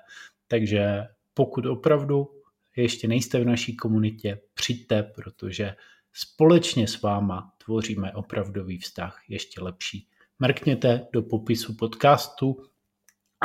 Takže 0.48 1.08
pokud 1.34 1.66
opravdu 1.66 2.28
ještě 2.76 3.08
nejste 3.08 3.40
v 3.40 3.46
naší 3.46 3.76
komunitě, 3.76 4.40
přijďte, 4.54 5.04
protože 5.04 5.76
společně 6.14 6.88
s 6.88 7.02
váma 7.02 7.54
tvoříme 7.66 8.14
opravdový 8.14 8.78
vztah 8.78 9.22
ještě 9.28 9.62
lepší. 9.62 10.08
Mrkněte 10.40 11.08
do 11.14 11.22
popisu 11.22 11.76
podcastu 11.76 12.71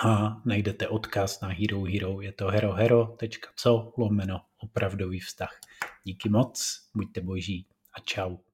a 0.04 0.42
najdete 0.44 0.88
odkaz 0.88 1.40
na 1.40 1.48
Hero 1.48 1.84
Hero. 1.84 2.20
Je 2.20 2.32
to 2.32 2.46
herohero.co 2.46 3.92
lomeno 3.96 4.40
opravdový 4.58 5.20
vztah. 5.20 5.60
Díky 6.04 6.28
moc, 6.28 6.82
buďte 6.94 7.20
boží 7.20 7.66
a 7.94 8.00
čau. 8.00 8.45